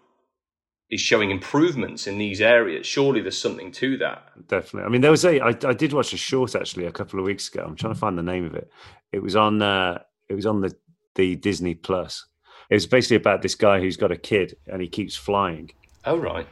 [0.90, 4.48] is showing improvements in these areas, surely there's something to that.
[4.48, 4.88] Definitely.
[4.88, 7.26] I mean, there was a, I, I did watch a short actually a couple of
[7.26, 7.66] weeks ago.
[7.68, 8.70] I'm trying to find the name of it.
[9.12, 10.00] It was on, uh,
[10.30, 10.76] it was on the,
[11.16, 12.26] the Disney Plus.
[12.70, 15.72] It was basically about this guy who's got a kid and he keeps flying.
[16.06, 16.48] Oh, right.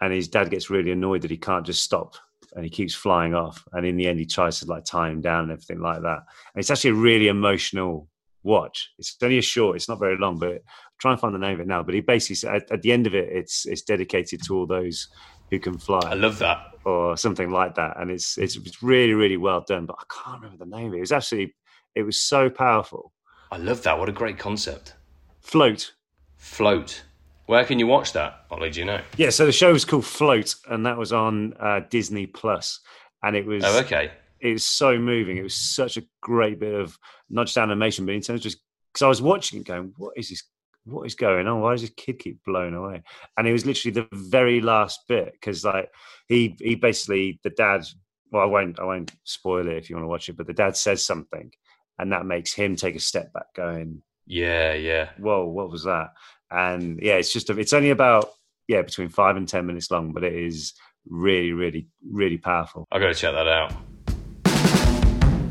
[0.00, 2.16] And his dad gets really annoyed that he can't just stop
[2.54, 3.64] and he keeps flying off.
[3.72, 6.18] And in the end, he tries to like tie him down and everything like that.
[6.54, 8.08] And it's actually a really emotional
[8.42, 8.90] watch.
[8.98, 9.76] It's only a short.
[9.76, 10.62] It's not very long, but
[10.98, 11.82] try and find the name of it now.
[11.82, 15.08] But he basically at, at the end of it, it's it's dedicated to all those
[15.50, 16.00] who can fly.
[16.04, 18.00] I love that, or something like that.
[18.00, 19.86] And it's it's, it's really really well done.
[19.86, 20.98] But I can't remember the name of it.
[20.98, 21.54] It was actually
[21.94, 23.12] it was so powerful.
[23.50, 23.98] I love that.
[23.98, 24.94] What a great concept.
[25.40, 25.92] Float.
[26.36, 27.02] Float.
[27.50, 28.70] Where can you watch that, Ollie?
[28.70, 29.00] Do you know?
[29.16, 32.78] Yeah, so the show was called Float, and that was on uh, Disney Plus,
[33.24, 34.12] and it was oh, okay.
[34.38, 35.36] It was so moving.
[35.36, 36.96] It was such a great bit of
[37.28, 38.58] not just animation, but in terms of just
[38.92, 40.44] because I was watching it, going, "What is this?
[40.84, 41.60] What is going on?
[41.60, 43.02] Why does this kid keep blown away?"
[43.36, 45.90] And it was literally the very last bit because, like,
[46.28, 47.84] he he basically the dad.
[48.30, 50.52] Well, I won't I won't spoil it if you want to watch it, but the
[50.52, 51.50] dad says something,
[51.98, 55.08] and that makes him take a step back, going, Yeah, yeah.
[55.18, 56.10] Whoa, what was that?
[56.50, 58.32] And yeah, it's just it's only about
[58.68, 60.74] yeah between five and ten minutes long, but it is
[61.08, 62.86] really, really, really powerful.
[62.90, 63.72] I've got to check that out.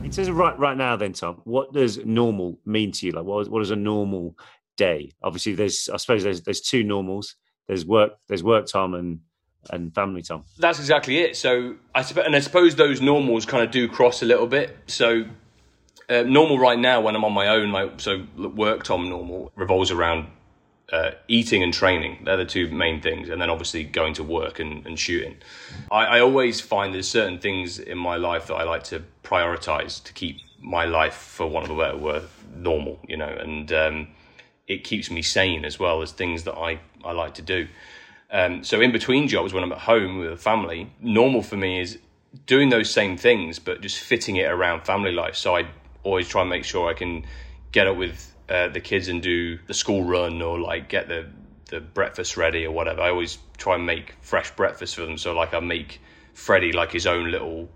[0.04, 3.12] In terms of right right now, then Tom, what does normal mean to you?
[3.12, 4.36] Like, what what is a normal
[4.76, 5.12] day?
[5.22, 7.36] Obviously, there's I suppose there's there's two normals.
[7.68, 9.20] There's work there's work Tom and
[9.70, 10.44] and family Tom.
[10.58, 11.38] That's exactly it.
[11.38, 14.76] So I suppose, and I suppose those normals kind of do cross a little bit.
[14.88, 15.26] So
[16.10, 19.92] uh, normal right now when I'm on my own, like so work Tom normal revolves
[19.92, 20.28] around
[20.92, 22.20] uh, eating and training.
[22.24, 25.38] They're the two main things, and then obviously going to work and, and shooting.
[25.92, 30.04] I, I, always find there's certain things in my life that I like to prioritize
[30.04, 32.24] to keep my life, for want of a better word,
[32.56, 33.00] normal.
[33.08, 34.08] You know, and um,
[34.68, 37.68] it keeps me sane as well as things that I, I like to do.
[38.32, 41.80] Um, so in between jobs, when I'm at home with a family, normal for me
[41.80, 41.98] is
[42.46, 45.36] doing those same things, but just fitting it around family life.
[45.36, 45.66] So I
[46.04, 47.26] always try and make sure I can
[47.72, 51.28] get up with uh, the kids and do the school run or like get the
[51.70, 53.02] the breakfast ready or whatever.
[53.02, 55.18] I always try and make fresh breakfast for them.
[55.18, 56.02] So like I make
[56.34, 57.70] Freddie like his own little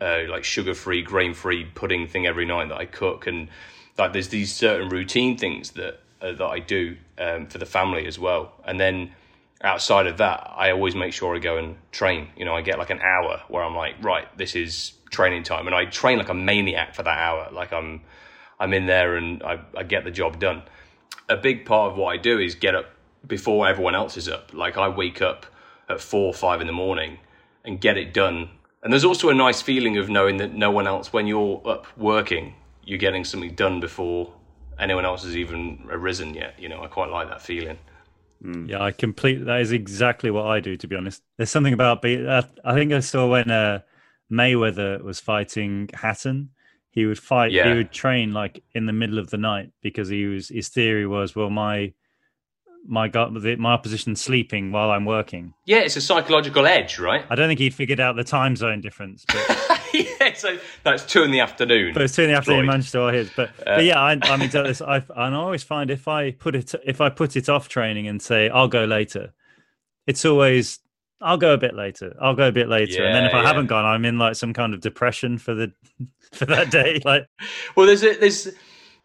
[0.00, 3.48] uh, like sugar free, grain free pudding thing every night that I cook, and
[3.98, 8.06] like there's these certain routine things that uh, that I do um, for the family
[8.06, 8.52] as well.
[8.64, 9.12] And then
[9.62, 12.28] outside of that, I always make sure I go and train.
[12.36, 15.66] You know, I get like an hour where I'm like, right, this is training time,
[15.66, 17.48] and I train like a maniac for that hour.
[17.52, 18.02] Like I'm,
[18.58, 20.62] I'm in there and I, I get the job done.
[21.28, 22.86] A big part of what I do is get up
[23.26, 24.52] before everyone else is up.
[24.54, 25.46] Like I wake up
[25.88, 27.18] at four, or five in the morning
[27.64, 28.50] and get it done.
[28.82, 31.86] And there's also a nice feeling of knowing that no one else, when you're up
[31.96, 32.54] working,
[32.84, 34.32] you're getting something done before
[34.78, 36.54] anyone else has even arisen yet.
[36.58, 37.78] You know, I quite like that feeling.
[38.44, 38.68] Mm.
[38.68, 39.44] Yeah, I complete.
[39.44, 40.76] That is exactly what I do.
[40.76, 42.02] To be honest, there's something about.
[42.02, 43.80] Be, uh, I think I saw when uh,
[44.30, 46.50] Mayweather was fighting Hatton.
[46.96, 47.52] He would fight.
[47.52, 47.68] Yeah.
[47.68, 50.48] He would train like in the middle of the night because he was.
[50.48, 51.92] His theory was, well, my
[52.88, 55.52] my gut, my opposition sleeping while I'm working.
[55.66, 57.22] Yeah, it's a psychological edge, right?
[57.28, 59.26] I don't think he'd figured out the time zone difference.
[59.26, 59.90] But...
[59.92, 61.92] yeah, so that's two in the afternoon.
[61.92, 62.72] But it's two in the afternoon, Floyd.
[62.72, 63.30] Manchester or his.
[63.36, 66.54] But, uh, but yeah, I, I mean, this, I, I always find if I put
[66.54, 69.34] it if I put it off training and say I'll go later,
[70.06, 70.78] it's always
[71.20, 72.14] I'll go a bit later.
[72.20, 73.46] I'll go a bit later, yeah, and then if I yeah.
[73.46, 75.72] haven't gone, I'm in like some kind of depression for the
[76.32, 77.00] for that day.
[77.04, 77.26] Like,
[77.74, 78.48] well, there's a, there's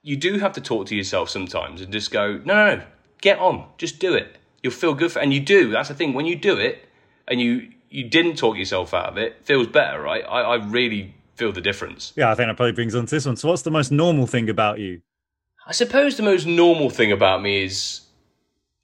[0.01, 2.83] you do have to talk to yourself sometimes and just go, no, no, no,
[3.21, 4.37] get on, just do it.
[4.63, 5.71] You'll feel good for, and you do.
[5.71, 6.13] That's the thing.
[6.13, 6.87] When you do it,
[7.27, 10.23] and you you didn't talk yourself out of it, it feels better, right?
[10.27, 12.13] I, I really feel the difference.
[12.15, 13.35] Yeah, I think that probably brings on to this one.
[13.35, 15.01] So, what's the most normal thing about you?
[15.67, 18.01] I suppose the most normal thing about me is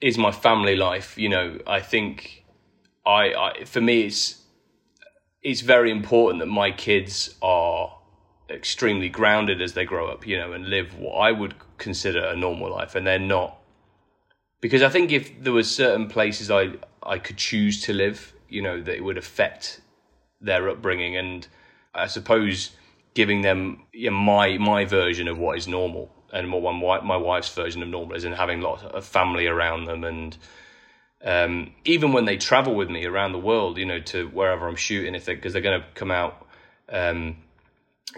[0.01, 1.17] is my family life.
[1.17, 2.43] You know, I think
[3.07, 4.43] I, I for me it's
[5.41, 7.97] it's very important that my kids are
[8.49, 12.35] extremely grounded as they grow up, you know, and live what I would consider a
[12.35, 13.57] normal life, and they're not.
[14.59, 18.61] Because I think if there were certain places I I could choose to live, you
[18.61, 19.81] know, that it would affect
[20.41, 21.47] their upbringing, and
[21.95, 22.71] I suppose
[23.13, 27.53] giving them you know, my my version of what is normal and what my wife's
[27.53, 30.37] version of normal is, and having lots of family around them, and
[31.23, 34.75] um, even when they travel with me around the world, you know, to wherever I'm
[34.75, 36.45] shooting, if they because they're going to come out.
[36.89, 37.37] Um,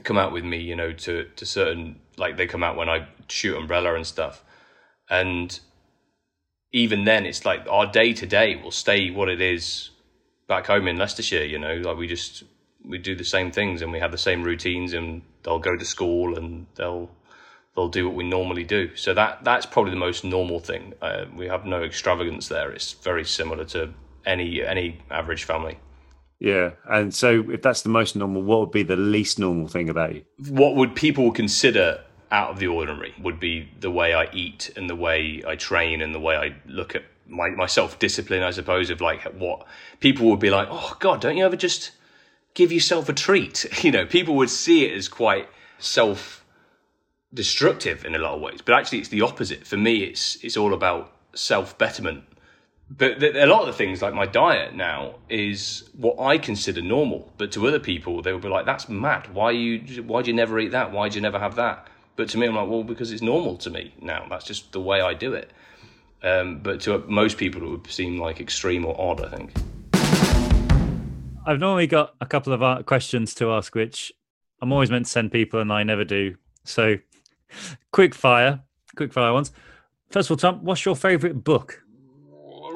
[0.03, 3.07] come out with me, you know, to to certain like they come out when I
[3.27, 4.43] shoot umbrella and stuff,
[5.09, 5.59] and
[6.71, 9.89] even then it's like our day to day will stay what it is
[10.47, 11.45] back home in Leicestershire.
[11.45, 12.43] You know, like we just
[12.83, 15.85] we do the same things and we have the same routines, and they'll go to
[15.85, 17.09] school and they'll
[17.75, 18.95] they'll do what we normally do.
[18.95, 20.93] So that that's probably the most normal thing.
[21.01, 22.71] Uh, we have no extravagance there.
[22.71, 23.93] It's very similar to
[24.25, 25.79] any any average family.
[26.39, 29.89] Yeah, and so if that's the most normal, what would be the least normal thing
[29.89, 30.23] about you?
[30.47, 32.01] What would people consider
[32.31, 36.01] out of the ordinary would be the way I eat and the way I train
[36.01, 39.65] and the way I look at my, my self discipline, I suppose, of like what
[39.99, 41.91] people would be like, oh God, don't you ever just
[42.53, 43.65] give yourself a treat?
[43.83, 45.47] You know, people would see it as quite
[45.77, 46.38] self
[47.33, 49.65] destructive in a lot of ways, but actually it's the opposite.
[49.65, 52.23] For me, it's it's all about self betterment
[52.89, 57.31] but a lot of the things like my diet now is what I consider normal,
[57.37, 59.31] but to other people they will be like, "That's mad.
[59.31, 60.01] Why you?
[60.03, 60.91] Why do you never eat that?
[60.91, 63.57] Why do you never have that?" But to me, I'm like, "Well, because it's normal
[63.57, 64.25] to me now.
[64.27, 65.51] That's just the way I do it."
[66.23, 69.21] Um, but to most people, it would seem like extreme or odd.
[69.21, 69.53] I think.
[71.45, 74.11] I've normally got a couple of uh, questions to ask, which
[74.63, 76.37] I'm always meant to send people, and I never do.
[76.63, 76.97] So,
[77.91, 78.61] quick fire,
[78.95, 79.51] quick fire ones.
[80.09, 81.83] First of all, Tom, what's your favourite book?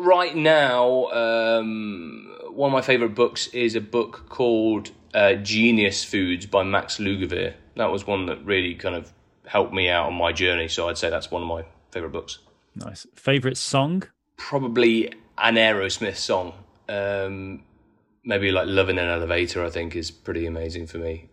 [0.03, 6.45] right now, um, one of my favorite books is a book called uh, Genius Foods
[6.45, 7.53] by Max Lugavere.
[7.75, 9.11] That was one that really kind of
[9.45, 10.67] helped me out on my journey.
[10.67, 12.39] So I'd say that's one of my favorite books.
[12.75, 13.07] Nice.
[13.15, 14.03] Favorite song?
[14.37, 16.53] Probably an Aerosmith song.
[16.89, 17.63] Um,
[18.23, 21.29] maybe like "Love in an Elevator." I think is pretty amazing for me.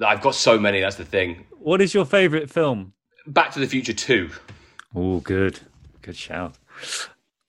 [0.00, 0.80] I've got so many.
[0.80, 1.46] That's the thing.
[1.58, 2.94] What is your favorite film?
[3.26, 4.30] Back to the Future Two.
[4.94, 5.60] Oh, good.
[6.00, 6.54] Good shout.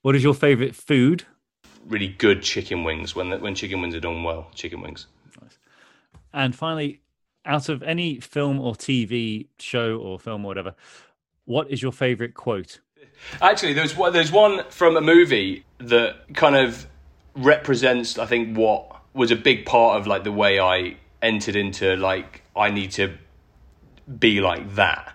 [0.02, 1.24] What is your favorite food?
[1.86, 3.16] Really good chicken wings.
[3.16, 5.06] When when chicken wings are done well, chicken wings.
[5.40, 5.58] Nice.
[6.32, 7.00] And finally,
[7.44, 10.74] out of any film or TV show or film or whatever,
[11.44, 12.80] what is your favorite quote?
[13.40, 16.86] Actually, there's one, there's one from a movie that kind of
[17.34, 21.96] represents, I think, what was a big part of like the way I entered into
[21.96, 23.16] like I need to
[24.18, 25.12] be like that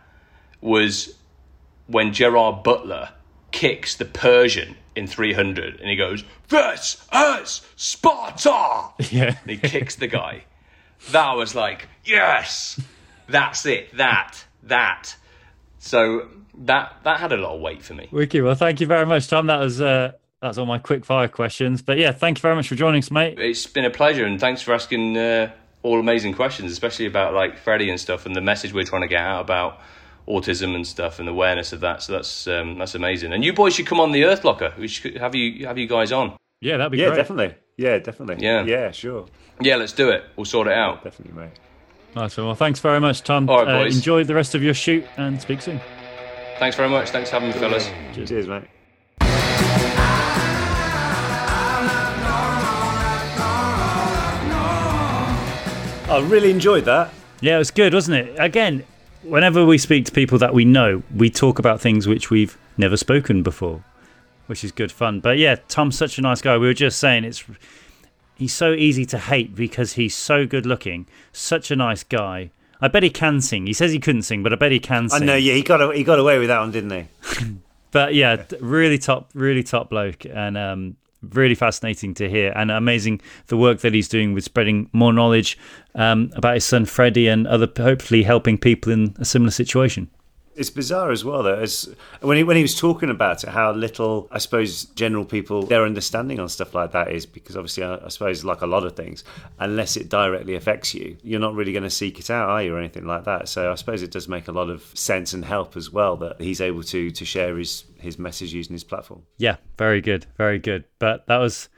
[0.61, 1.15] was
[1.87, 3.09] when Gerard Butler
[3.51, 8.89] kicks the Persian in 300 and he goes, This is Sparta!
[9.11, 9.37] Yeah.
[9.41, 10.43] And he kicks the guy.
[11.11, 12.79] That was like, yes,
[13.27, 15.15] that's it, that, that.
[15.77, 16.27] So
[16.65, 18.09] that that had a lot of weight for me.
[18.11, 18.43] Wicked.
[18.43, 19.47] Well, thank you very much, Tom.
[19.47, 21.81] That was uh, that's all my quick fire questions.
[21.81, 23.39] But yeah, thank you very much for joining us, mate.
[23.39, 25.51] It's been a pleasure, and thanks for asking uh,
[25.83, 29.07] all amazing questions, especially about like Freddie and stuff, and the message we're trying to
[29.07, 29.79] get out about
[30.27, 32.03] autism and stuff, and awareness of that.
[32.03, 33.33] So that's um, that's amazing.
[33.33, 34.73] And you boys should come on the Earth Locker.
[34.77, 36.35] We should have you have you guys on.
[36.61, 37.15] Yeah, that'd be Yeah, great.
[37.17, 37.55] definitely.
[37.77, 38.43] Yeah, definitely.
[38.45, 38.63] Yeah.
[38.65, 39.25] Yeah, sure.
[39.61, 40.25] Yeah, let's do it.
[40.35, 41.03] We'll sort it out.
[41.03, 41.51] Definitely, mate.
[42.15, 42.47] Nice one.
[42.47, 43.49] Well, thanks very much, Tom.
[43.49, 43.95] All right, Uh, boys.
[43.95, 45.79] enjoy the rest of your shoot and speak soon.
[46.57, 47.11] Thanks very much.
[47.11, 47.89] Thanks for having me, fellas.
[48.13, 48.78] Cheers, mate.
[56.09, 57.13] I really enjoyed that.
[57.39, 58.35] Yeah, it was good, wasn't it?
[58.39, 58.83] Again,
[59.21, 62.97] whenever we speak to people that we know, we talk about things which we've never
[62.97, 63.83] spoken before,
[64.47, 65.19] which is good fun.
[65.19, 66.57] But yeah, Tom's such a nice guy.
[66.57, 67.43] We were just saying it's
[68.35, 72.49] he's so easy to hate because he's so good looking, such a nice guy.
[72.81, 73.67] I bet he can sing.
[73.67, 75.23] He says he couldn't sing, but I bet he can sing.
[75.23, 75.35] I know.
[75.35, 77.55] Yeah, he got he got away with that one, didn't he?
[77.91, 83.21] But yeah, really top, really top bloke, and um, really fascinating to hear, and amazing
[83.47, 85.57] the work that he's doing with spreading more knowledge
[85.95, 90.09] um, about his son Freddie and other, hopefully helping people in a similar situation.
[90.59, 91.59] It's bizarre as well, though.
[91.59, 95.63] As when he when he was talking about it, how little I suppose general people
[95.63, 98.83] their understanding on stuff like that is because obviously I, I suppose like a lot
[98.83, 99.23] of things,
[99.59, 102.75] unless it directly affects you, you're not really going to seek it out, are you,
[102.75, 103.47] or anything like that.
[103.47, 106.41] So I suppose it does make a lot of sense and help as well that
[106.41, 109.23] he's able to to share his his message using his platform.
[109.37, 110.83] Yeah, very good, very good.
[110.99, 111.69] But that was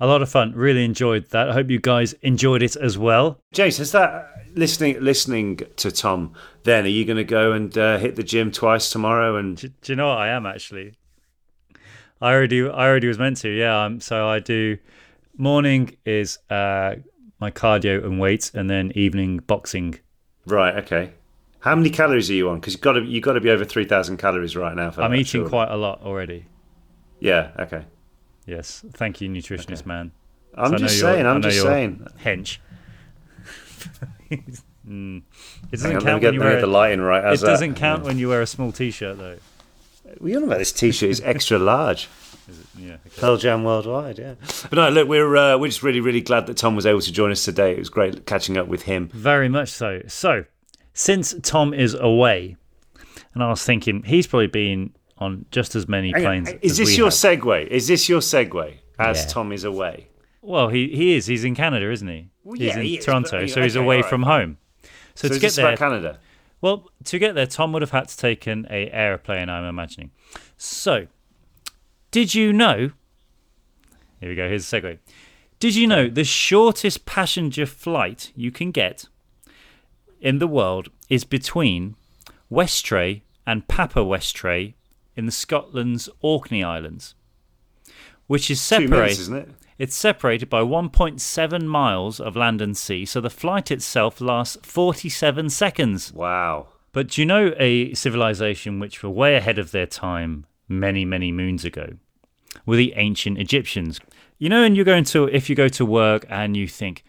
[0.00, 0.52] a lot of fun.
[0.54, 1.50] Really enjoyed that.
[1.50, 3.38] I hope you guys enjoyed it as well.
[3.52, 6.32] James, is that listening listening to Tom?
[6.64, 9.36] Then are you going to go and uh, hit the gym twice tomorrow?
[9.36, 10.94] And Do, do you know what I am actually?
[12.22, 13.48] I already, I already was meant to.
[13.48, 13.84] Yeah.
[13.84, 14.76] Um, so I do.
[15.36, 16.96] Morning is uh,
[17.40, 19.98] my cardio and weights, and then evening boxing.
[20.46, 21.12] right, okay.
[21.60, 22.58] How many calories are you on?
[22.60, 24.90] Because you've got to you got to be over three thousand calories right now.
[24.90, 25.48] For I'm eating surely.
[25.50, 26.46] quite a lot already.
[27.20, 27.50] Yeah.
[27.58, 27.84] Okay.
[28.50, 28.84] Yes.
[28.94, 30.10] Thank you, nutritionist man.
[30.54, 31.24] I'm just saying.
[31.24, 32.06] I'm just saying.
[32.24, 32.58] Hench.
[34.88, 35.22] Mm.
[35.70, 37.32] It doesn't on, count when you wear get the lighting right.
[37.32, 37.46] it that?
[37.46, 39.36] doesn't count when you wear a small t-shirt though.
[40.18, 42.08] We all know about this T-shirt is extra large.
[42.76, 42.96] Yeah.
[43.18, 44.34] Pearl Jam worldwide, yeah.
[44.68, 47.12] But no, look, we're uh, we're just really really glad that Tom was able to
[47.12, 47.72] join us today.
[47.72, 49.08] It was great catching up with him.
[49.12, 50.00] Very much so.
[50.08, 50.46] So,
[50.94, 52.56] since Tom is away,
[53.34, 56.58] and I was thinking he's probably been on just as many Hang on, planes.
[56.62, 57.12] Is this your have.
[57.14, 57.66] segue?
[57.68, 58.74] Is this your segue?
[58.98, 59.26] As Yeah.
[59.26, 60.08] Tom is away.
[60.42, 61.26] Well, he he is.
[61.26, 62.28] He's in Canada, isn't he?
[62.42, 64.56] Well, he's yeah, in he is, Toronto, so he's okay, away right, from home.
[65.14, 66.18] So, So, to get there, Canada?
[66.62, 69.50] well, to get there, Tom would have had to take an a airplane.
[69.50, 70.10] I'm imagining.
[70.56, 71.06] So,
[72.10, 72.92] did you know?
[74.20, 74.48] Here we go.
[74.48, 74.98] Here's a segue.
[75.58, 79.04] Did you know the shortest passenger flight you can get
[80.20, 81.96] in the world is between
[82.50, 84.74] Westray and Papa Westray
[85.20, 87.14] in the Scotland's Orkney Islands,
[88.26, 88.90] which is separated.
[88.90, 89.48] minutes, isn't it?
[89.78, 95.50] It's separated by 1.7 miles of land and sea, so the flight itself lasts 47
[95.50, 96.12] seconds.
[96.12, 96.68] Wow.
[96.92, 101.30] But do you know a civilization which were way ahead of their time many, many
[101.30, 101.98] moons ago?
[102.66, 104.00] Were the ancient Egyptians.
[104.38, 107.04] You know, and you're going to, if you go to work and you think,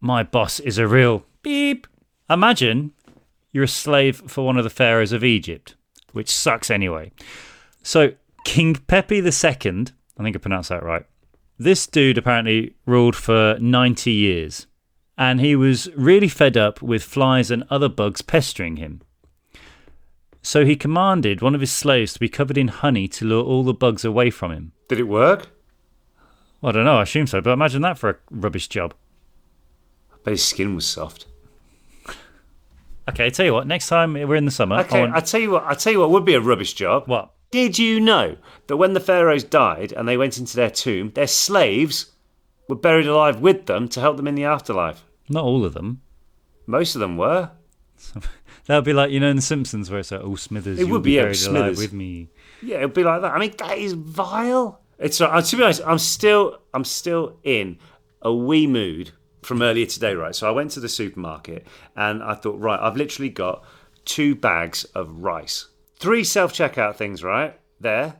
[0.00, 1.86] my boss is a real beep.
[2.28, 2.92] Imagine
[3.52, 5.76] you're a slave for one of the pharaohs of Egypt,
[6.12, 7.12] which sucks anyway.
[7.82, 8.12] So
[8.44, 11.04] King Pepe II, I think I pronounced that right.
[11.58, 14.66] This dude apparently ruled for 90 years
[15.20, 19.02] and he was really fed up with flies and other bugs pestering him.
[20.40, 23.62] So he commanded one of his slaves to be covered in honey to lure all
[23.62, 24.72] the bugs away from him.
[24.88, 25.48] Did it work?
[26.62, 28.94] Well, I don't know, I assume so, but imagine that for a rubbish job.
[30.24, 31.26] But his skin was soft.
[33.10, 33.66] Okay, I tell you what.
[33.66, 34.76] Next time we're in the summer.
[34.76, 35.64] I Okay, want- I tell you what.
[35.66, 37.04] I tell you what would be a rubbish job.
[37.06, 37.30] what?
[37.50, 38.36] Did you know
[38.68, 42.12] that when the pharaohs died and they went into their tomb, their slaves
[42.68, 45.02] were buried alive with them to help them in the afterlife?
[45.28, 46.00] Not all of them.
[46.66, 47.50] Most of them were.
[48.66, 50.84] That would be like you know in The Simpsons where it's like, "Oh Smithers, It
[50.84, 51.60] would be be, buried Smithers.
[51.60, 52.28] alive with me."
[52.62, 53.32] Yeah, it'd be like that.
[53.32, 54.80] I mean, that is vile.
[54.96, 57.78] It's uh, to be honest, I'm still I'm still in
[58.22, 59.10] a wee mood
[59.42, 60.34] from earlier today, right?
[60.34, 61.66] So I went to the supermarket
[61.96, 63.64] and I thought, right, I've literally got
[64.04, 65.68] two bags of rice,
[65.98, 68.16] three self checkout things, right there.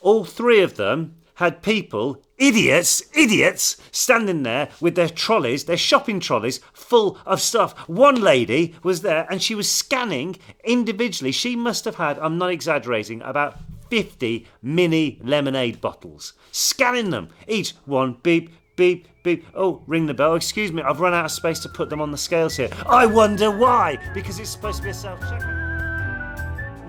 [0.00, 6.20] All three of them had people, idiots, idiots, standing there with their trolleys, their shopping
[6.20, 7.76] trolleys full of stuff.
[7.88, 11.32] One lady was there and she was scanning individually.
[11.32, 13.58] She must have had, I'm not exaggerating, about
[13.90, 16.34] 50 mini lemonade bottles.
[16.52, 19.46] Scanning them, each one beep, beep, beep.
[19.54, 20.34] Oh, ring the bell.
[20.34, 22.70] Excuse me, I've run out of space to put them on the scales here.
[22.86, 25.64] I wonder why, because it's supposed to be a self checkout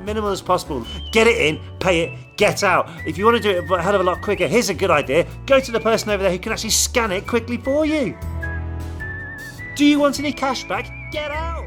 [0.06, 0.86] minimal as possible.
[1.12, 2.90] Get it in, pay it, get out.
[3.06, 4.92] If you want to do it a hell of a lot quicker, here's a good
[4.92, 5.28] idea.
[5.46, 8.18] Go to the person over there who can actually scan it quickly for you.
[9.76, 10.90] Do you want any cash back?
[11.12, 11.66] Get out.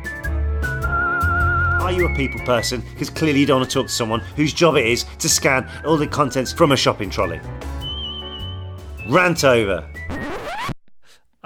[1.82, 2.82] Are you a people person?
[2.92, 5.68] Because clearly you don't want to talk to someone whose job it is to scan
[5.84, 7.40] all the contents from a shopping trolley.
[9.08, 9.88] Rant over.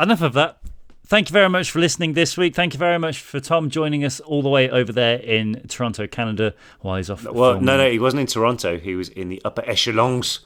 [0.02, 0.58] Enough of that.
[1.06, 2.56] Thank you very much for listening this week.
[2.56, 6.08] Thank you very much for Tom joining us all the way over there in Toronto,
[6.08, 7.22] Canada, while he's off.
[7.24, 8.80] Well, no, no, he wasn't in Toronto.
[8.80, 10.40] He was in the upper echelons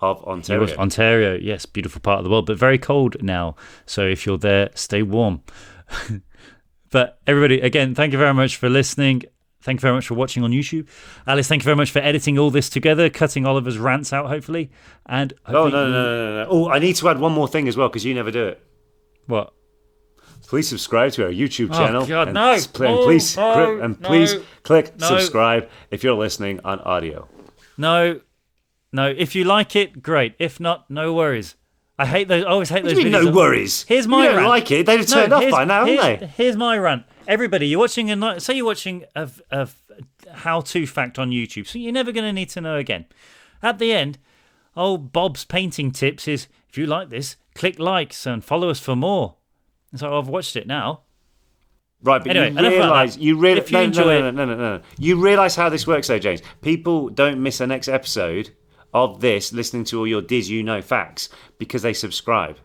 [0.00, 0.60] of It Ontario.
[0.60, 3.56] was Ontario, yes, beautiful part of the world, but very cold now.
[3.86, 5.42] So if you're there, stay warm.
[6.90, 9.24] but everybody, again, thank you very much for listening.
[9.62, 10.86] Thank you very much for watching on YouTube.
[11.26, 14.70] Alice, thank you very much for editing all this together, cutting Oliver's rants out, hopefully.
[15.06, 16.46] And Oh no, no, no, no, no!
[16.48, 18.62] Oh, I need to add one more thing as well because you never do it.
[19.26, 19.52] What?
[20.46, 22.06] Please subscribe to our YouTube Oh, channel.
[22.06, 22.58] God, and, no.
[22.74, 25.06] pl- Oh, please, no, cri- and no, please click no.
[25.06, 27.26] subscribe if you're listening on audio.
[27.78, 28.20] No,
[28.92, 29.06] no.
[29.08, 30.34] If you like it, great.
[30.38, 31.54] If not, no worries.
[31.98, 32.44] I hate those.
[32.44, 32.92] I always hate those.
[32.98, 33.84] you mean, videos no of- worries?
[33.84, 34.48] Here's You my don't rant.
[34.48, 36.26] like it, they'd have turned off here's- by now, haven't they?
[36.36, 37.04] Here's my rant.
[37.28, 39.68] Everybody, you're watching a say you're watching a, a
[40.34, 43.06] how-to fact on YouTube, so you're never going to need to know again.
[43.62, 44.18] At the end,
[44.76, 48.96] old Bob's painting tips is if you like this, click likes and follow us for
[48.96, 49.36] more.
[49.90, 51.02] And so I've watched it now.
[52.02, 54.54] Right, but Anyway, you realise you realize If you no, enjoy no, no, no, no,
[54.56, 54.82] no, no.
[54.98, 56.42] You realise how this works, though, James.
[56.60, 58.50] People don't miss the next episode
[58.92, 61.28] of this listening to all your Did You Know facts
[61.58, 62.58] because they subscribe.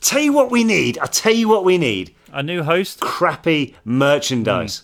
[0.00, 0.98] Tell you what we need.
[0.98, 2.14] I tell you what we need.
[2.32, 3.00] A new host.
[3.00, 4.82] Crappy merchandise.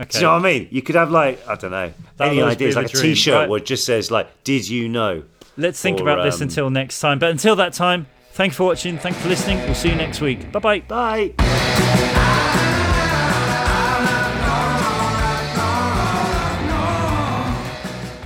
[0.00, 0.10] Okay.
[0.10, 0.68] Do you know what I mean?
[0.70, 3.48] You could have like I don't know That'll any ideas like a T-shirt right.
[3.48, 5.24] where it just says like "Did you know?"
[5.56, 7.18] Let's think Or, about this um, until next time.
[7.20, 8.98] But until that time, thank you for watching.
[8.98, 9.58] Thanks for listening.
[9.60, 10.50] We'll see you next week.
[10.52, 10.80] Bye bye.
[10.80, 11.34] Bye.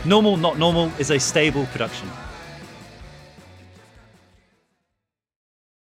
[0.05, 2.09] Normal, not normal is a stable production.